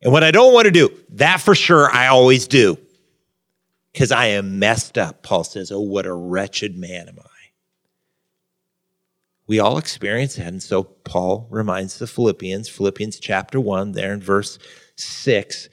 And 0.02 0.14
what 0.14 0.24
I 0.24 0.32
don't 0.32 0.54
want 0.54 0.66
to 0.66 0.72
do, 0.72 0.90
that 1.10 1.42
for 1.42 1.56
sure 1.56 1.92
I 1.92 2.08
always 2.08 2.48
do. 2.48 2.78
Because 3.92 4.12
I 4.12 4.28
am 4.28 4.60
messed 4.60 4.98
up. 4.98 5.24
Paul 5.24 5.44
says, 5.44 5.72
Oh, 5.72 5.82
what 5.82 6.06
a 6.06 6.14
wretched 6.14 6.78
man 6.78 7.10
am 7.10 7.18
I. 7.20 7.30
We 9.48 9.60
all 9.60 9.78
experience 9.78 10.36
that. 10.36 10.48
And 10.48 10.62
so 10.62 10.84
Paul 10.84 11.48
reminds 11.50 11.98
the 11.98 12.06
Philippians, 12.06 12.70
Philippians 12.70 13.20
chapter 13.20 13.60
1, 13.60 13.94
there 13.94 14.14
in 14.14 14.22
verse 14.22 14.60
6, 14.98 15.70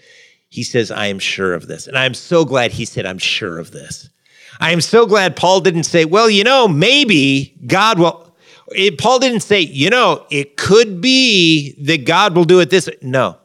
he 0.48 0.62
says, 0.62 0.90
I 0.90 1.06
am 1.06 1.18
sure 1.18 1.52
of 1.52 1.66
this. 1.66 1.86
And 1.86 1.98
I'm 1.98 2.14
so 2.14 2.44
glad 2.44 2.72
he 2.72 2.84
said, 2.84 3.04
I'm 3.04 3.18
sure 3.18 3.58
of 3.58 3.72
this. 3.72 4.08
I 4.60 4.72
am 4.72 4.80
so 4.80 5.06
glad 5.06 5.36
Paul 5.36 5.60
didn't 5.60 5.84
say, 5.84 6.04
well, 6.04 6.30
you 6.30 6.44
know, 6.44 6.68
maybe 6.68 7.54
God 7.66 7.98
will, 7.98 8.34
It, 8.68 8.98
Paul 8.98 9.18
didn't 9.18 9.40
say, 9.40 9.60
you 9.60 9.90
know, 9.90 10.26
it 10.30 10.56
could 10.56 11.00
be 11.00 11.74
that 11.84 12.06
God 12.06 12.34
will 12.34 12.44
do 12.44 12.60
it 12.60 12.70
this. 12.70 12.88
No. 13.02 13.38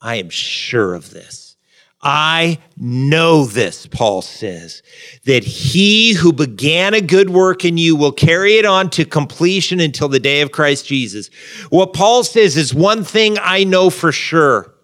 I 0.00 0.16
am 0.16 0.30
sure 0.30 0.94
of 0.94 1.10
this. 1.10 1.56
I 2.02 2.58
know 2.78 3.44
this, 3.44 3.86
Paul 3.86 4.22
says, 4.22 4.82
that 5.26 5.44
he 5.44 6.14
who 6.14 6.32
began 6.32 6.94
a 6.94 7.02
good 7.02 7.28
work 7.28 7.62
in 7.62 7.76
you 7.76 7.94
will 7.94 8.12
carry 8.12 8.56
it 8.56 8.64
on 8.64 8.88
to 8.90 9.04
completion 9.04 9.80
until 9.80 10.08
the 10.08 10.18
day 10.18 10.40
of 10.40 10.50
Christ 10.50 10.86
Jesus. 10.86 11.28
What 11.68 11.92
Paul 11.92 12.24
says 12.24 12.56
is 12.56 12.72
one 12.72 13.04
thing 13.04 13.36
I 13.38 13.64
know 13.64 13.90
for 13.90 14.12
sure. 14.12 14.74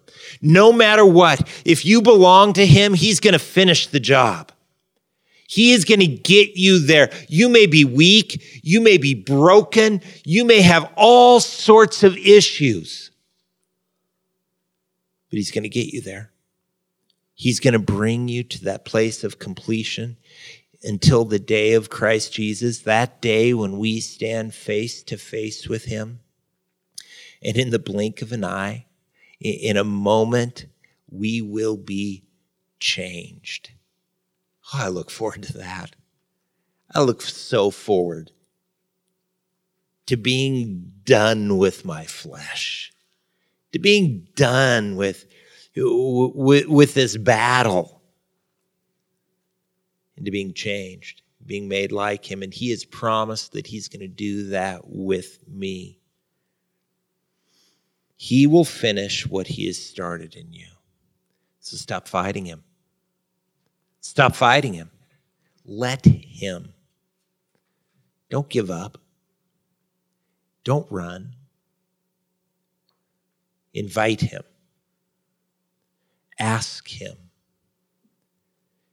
No 0.43 0.71
matter 0.71 1.03
what, 1.03 1.47
if 1.65 1.83
you 1.83 2.03
belong 2.03 2.53
to 2.53 2.67
him, 2.67 2.93
he's 2.93 3.19
going 3.19 3.33
to 3.33 3.39
finish 3.39 3.87
the 3.87 3.99
job. 3.99 4.51
He 5.47 5.71
is 5.71 5.85
going 5.85 6.01
to 6.01 6.07
get 6.07 6.55
you 6.55 6.85
there. 6.85 7.09
You 7.29 7.47
may 7.47 7.65
be 7.65 7.85
weak. 7.85 8.61
You 8.63 8.81
may 8.81 8.97
be 8.97 9.13
broken. 9.13 10.01
You 10.25 10.43
may 10.43 10.61
have 10.61 10.91
all 10.95 11.39
sorts 11.39 12.03
of 12.03 12.17
issues, 12.17 13.11
but 15.29 15.37
he's 15.37 15.51
going 15.51 15.63
to 15.63 15.69
get 15.69 15.93
you 15.93 16.01
there. 16.01 16.31
He's 17.33 17.61
going 17.61 17.73
to 17.73 17.79
bring 17.79 18.27
you 18.27 18.43
to 18.43 18.65
that 18.65 18.83
place 18.83 19.23
of 19.23 19.39
completion 19.39 20.17
until 20.83 21.23
the 21.23 21.39
day 21.39 21.73
of 21.73 21.89
Christ 21.89 22.33
Jesus, 22.33 22.79
that 22.79 23.21
day 23.21 23.53
when 23.53 23.77
we 23.77 23.99
stand 24.01 24.53
face 24.53 25.01
to 25.03 25.17
face 25.17 25.67
with 25.67 25.85
Him. 25.85 26.19
And 27.41 27.55
in 27.55 27.69
the 27.69 27.79
blink 27.79 28.21
of 28.21 28.31
an 28.31 28.43
eye, 28.43 28.87
in 29.39 29.77
a 29.77 29.83
moment, 29.83 30.65
we 31.09 31.41
will 31.41 31.77
be 31.77 32.23
changed. 32.79 33.71
Oh, 34.73 34.85
I 34.85 34.87
look 34.89 35.09
forward 35.09 35.43
to 35.43 35.57
that. 35.59 35.95
I 36.93 37.01
look 37.01 37.21
so 37.21 37.71
forward 37.71 38.31
to 40.07 40.17
being 40.17 40.91
done 41.03 41.57
with 41.57 41.85
my 41.85 42.05
flesh, 42.05 42.91
to 43.73 43.79
being 43.79 44.27
done 44.35 44.95
with 44.95 45.25
with, 45.75 46.67
with 46.67 46.93
this 46.95 47.17
battle 47.17 48.01
into 50.15 50.31
being 50.31 50.53
changed, 50.53 51.21
being 51.45 51.67
made 51.67 51.91
like 51.91 52.29
him. 52.29 52.41
And 52.41 52.53
he 52.53 52.71
has 52.71 52.83
promised 52.83 53.51
that 53.51 53.67
he's 53.67 53.87
going 53.87 53.99
to 53.99 54.07
do 54.07 54.49
that 54.49 54.81
with 54.87 55.37
me. 55.47 55.99
He 58.15 58.47
will 58.47 58.65
finish 58.65 59.27
what 59.27 59.45
he 59.45 59.67
has 59.67 59.77
started 59.77 60.35
in 60.35 60.51
you. 60.51 60.65
So 61.59 61.77
stop 61.77 62.07
fighting 62.07 62.45
him. 62.45 62.63
Stop 64.07 64.35
fighting 64.35 64.73
him. 64.73 64.89
Let 65.65 66.05
him. 66.05 66.73
Don't 68.29 68.49
give 68.49 68.69
up. 68.69 68.97
Don't 70.63 70.87
run. 70.91 71.33
Invite 73.73 74.21
him. 74.21 74.43
Ask 76.39 76.87
Him. 76.87 77.17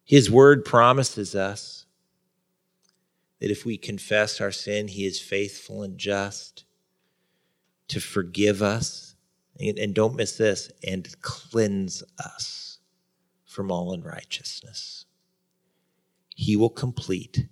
His 0.05 0.31
word 0.31 0.65
promises 0.65 1.35
us 1.35 1.87
that 3.41 3.51
if 3.51 3.65
we 3.65 3.77
confess 3.77 4.41
our 4.41 4.53
sin, 4.53 4.89
He 4.89 5.07
is 5.07 5.21
faithful 5.21 5.83
and 5.83 5.99
just 5.99 6.65
to 7.89 8.01
forgive 8.01 8.63
us. 8.63 9.17
And, 9.61 9.95
don't 9.95 10.17
miss 10.17 10.37
this, 10.37 10.73
and 10.87 11.09
cleanse 11.23 12.03
us 12.19 12.79
from 13.47 13.71
all 13.71 13.93
unrighteousness. 13.93 15.04
He 16.35 16.57
will 16.57 16.71
complete 16.71 17.47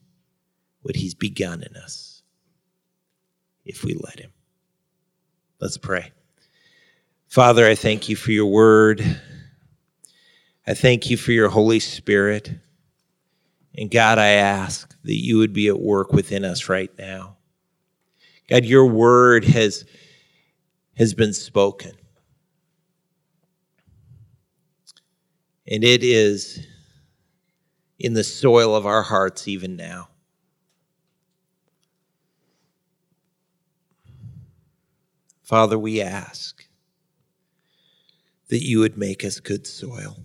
what 0.82 0.96
He's 0.96 1.14
begun 1.14 1.62
in 1.62 1.76
us 1.76 2.22
if 3.64 3.84
we 3.84 3.94
let 3.94 4.20
Him. 4.20 4.32
Let's 5.60 5.78
pray. 5.78 6.10
Father, 7.28 7.66
I 7.66 7.74
thank 7.74 8.08
you 8.08 8.16
for 8.16 8.32
your 8.32 8.46
word. 8.46 9.20
I 10.66 10.74
thank 10.74 11.08
you 11.08 11.16
for 11.16 11.32
your 11.32 11.48
Holy 11.48 11.80
Spirit. 11.80 12.50
And 13.76 13.90
God, 13.90 14.18
I 14.18 14.28
ask 14.28 14.94
that 15.04 15.14
you 15.14 15.38
would 15.38 15.52
be 15.52 15.68
at 15.68 15.80
work 15.80 16.12
within 16.12 16.44
us 16.44 16.68
right 16.68 16.90
now. 16.98 17.36
God, 18.48 18.64
your 18.64 18.86
word 18.86 19.44
has, 19.44 19.84
has 20.96 21.14
been 21.14 21.32
spoken. 21.32 21.92
And 25.66 25.84
it 25.84 26.02
is 26.02 26.66
in 28.02 28.14
the 28.14 28.24
soil 28.24 28.74
of 28.74 28.84
our 28.84 29.04
hearts 29.04 29.46
even 29.46 29.76
now. 29.76 30.08
Father, 35.44 35.78
we 35.78 36.02
ask 36.02 36.66
that 38.48 38.64
you 38.64 38.80
would 38.80 38.98
make 38.98 39.24
us 39.24 39.38
good 39.38 39.68
soil. 39.68 40.16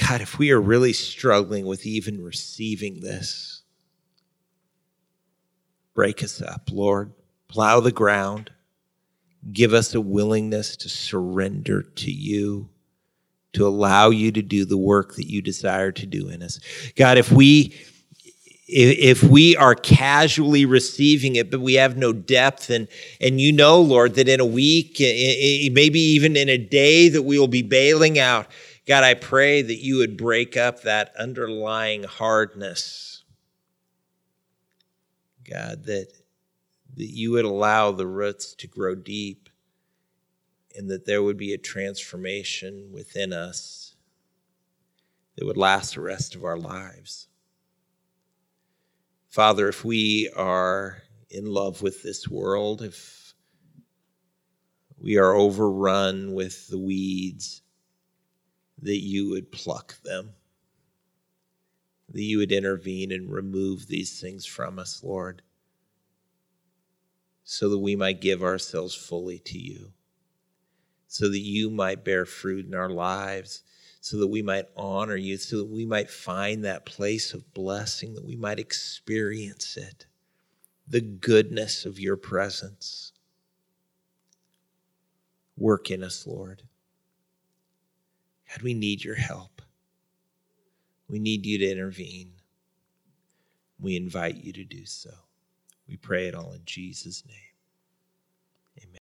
God, 0.00 0.20
if 0.20 0.38
we 0.38 0.52
are 0.52 0.60
really 0.60 0.92
struggling 0.92 1.66
with 1.66 1.84
even 1.84 2.22
receiving 2.22 3.00
this, 3.00 3.62
break 5.94 6.22
us 6.22 6.40
up, 6.40 6.70
Lord. 6.70 7.12
Plow 7.48 7.80
the 7.80 7.90
ground. 7.90 8.52
Give 9.52 9.72
us 9.72 9.92
a 9.96 10.00
willingness 10.00 10.76
to 10.76 10.88
surrender 10.88 11.82
to 11.82 12.12
you, 12.12 12.68
to 13.56 13.66
allow 13.66 14.10
you 14.10 14.32
to 14.32 14.42
do 14.42 14.64
the 14.64 14.78
work 14.78 15.16
that 15.16 15.28
you 15.28 15.42
desire 15.42 15.92
to 15.92 16.06
do 16.06 16.28
in 16.28 16.42
us. 16.42 16.60
God, 16.96 17.18
if 17.18 17.30
we 17.30 17.74
if 18.68 19.22
we 19.22 19.56
are 19.56 19.76
casually 19.76 20.64
receiving 20.64 21.36
it 21.36 21.52
but 21.52 21.60
we 21.60 21.74
have 21.74 21.96
no 21.96 22.12
depth 22.12 22.68
and 22.68 22.88
and 23.20 23.40
you 23.40 23.52
know 23.52 23.80
lord 23.80 24.16
that 24.16 24.28
in 24.28 24.40
a 24.40 24.44
week 24.44 24.96
maybe 24.98 26.00
even 26.00 26.36
in 26.36 26.48
a 26.48 26.58
day 26.58 27.08
that 27.08 27.22
we 27.22 27.38
will 27.38 27.46
be 27.46 27.62
bailing 27.62 28.18
out 28.18 28.48
God, 28.86 29.02
I 29.02 29.14
pray 29.14 29.62
that 29.62 29.82
you 29.82 29.98
would 29.98 30.16
break 30.16 30.56
up 30.56 30.82
that 30.82 31.12
underlying 31.18 32.04
hardness. 32.04 33.24
God, 35.48 35.84
that, 35.86 36.12
that 36.96 37.10
you 37.10 37.32
would 37.32 37.44
allow 37.44 37.90
the 37.90 38.06
roots 38.06 38.54
to 38.54 38.68
grow 38.68 38.94
deep 38.94 39.45
and 40.76 40.90
that 40.90 41.06
there 41.06 41.22
would 41.22 41.36
be 41.36 41.54
a 41.54 41.58
transformation 41.58 42.90
within 42.92 43.32
us 43.32 43.94
that 45.36 45.46
would 45.46 45.56
last 45.56 45.94
the 45.94 46.00
rest 46.00 46.34
of 46.34 46.44
our 46.44 46.58
lives. 46.58 47.28
Father, 49.28 49.68
if 49.68 49.84
we 49.84 50.30
are 50.36 51.02
in 51.30 51.46
love 51.46 51.82
with 51.82 52.02
this 52.02 52.28
world, 52.28 52.82
if 52.82 53.34
we 54.98 55.18
are 55.18 55.34
overrun 55.34 56.32
with 56.32 56.68
the 56.68 56.78
weeds, 56.78 57.62
that 58.82 59.02
you 59.02 59.30
would 59.30 59.52
pluck 59.52 60.00
them, 60.02 60.30
that 62.10 62.22
you 62.22 62.38
would 62.38 62.52
intervene 62.52 63.12
and 63.12 63.30
remove 63.30 63.86
these 63.86 64.20
things 64.20 64.46
from 64.46 64.78
us, 64.78 65.02
Lord, 65.02 65.42
so 67.44 67.68
that 67.68 67.78
we 67.78 67.94
might 67.94 68.20
give 68.20 68.42
ourselves 68.42 68.94
fully 68.94 69.38
to 69.40 69.58
you, 69.58 69.92
so 71.08 71.28
that 71.28 71.40
you 71.40 71.70
might 71.70 72.04
bear 72.04 72.24
fruit 72.24 72.66
in 72.66 72.74
our 72.74 72.90
lives, 72.90 73.62
so 74.00 74.18
that 74.18 74.26
we 74.26 74.42
might 74.42 74.66
honor 74.76 75.16
you, 75.16 75.36
so 75.36 75.58
that 75.58 75.66
we 75.66 75.84
might 75.84 76.10
find 76.10 76.64
that 76.64 76.86
place 76.86 77.34
of 77.34 77.52
blessing, 77.54 78.14
that 78.14 78.24
we 78.24 78.36
might 78.36 78.58
experience 78.58 79.76
it, 79.76 80.06
the 80.86 81.00
goodness 81.00 81.84
of 81.84 81.98
your 81.98 82.16
presence. 82.16 83.12
Work 85.56 85.90
in 85.90 86.02
us, 86.02 86.26
Lord. 86.26 86.62
God, 88.48 88.62
we 88.62 88.74
need 88.74 89.02
your 89.02 89.16
help. 89.16 89.62
We 91.08 91.18
need 91.18 91.46
you 91.46 91.58
to 91.58 91.70
intervene. 91.70 92.32
We 93.78 93.96
invite 93.96 94.36
you 94.36 94.52
to 94.52 94.64
do 94.64 94.86
so. 94.86 95.10
We 95.88 95.96
pray 95.96 96.26
it 96.26 96.34
all 96.34 96.52
in 96.52 96.62
Jesus' 96.64 97.24
name. 97.26 97.45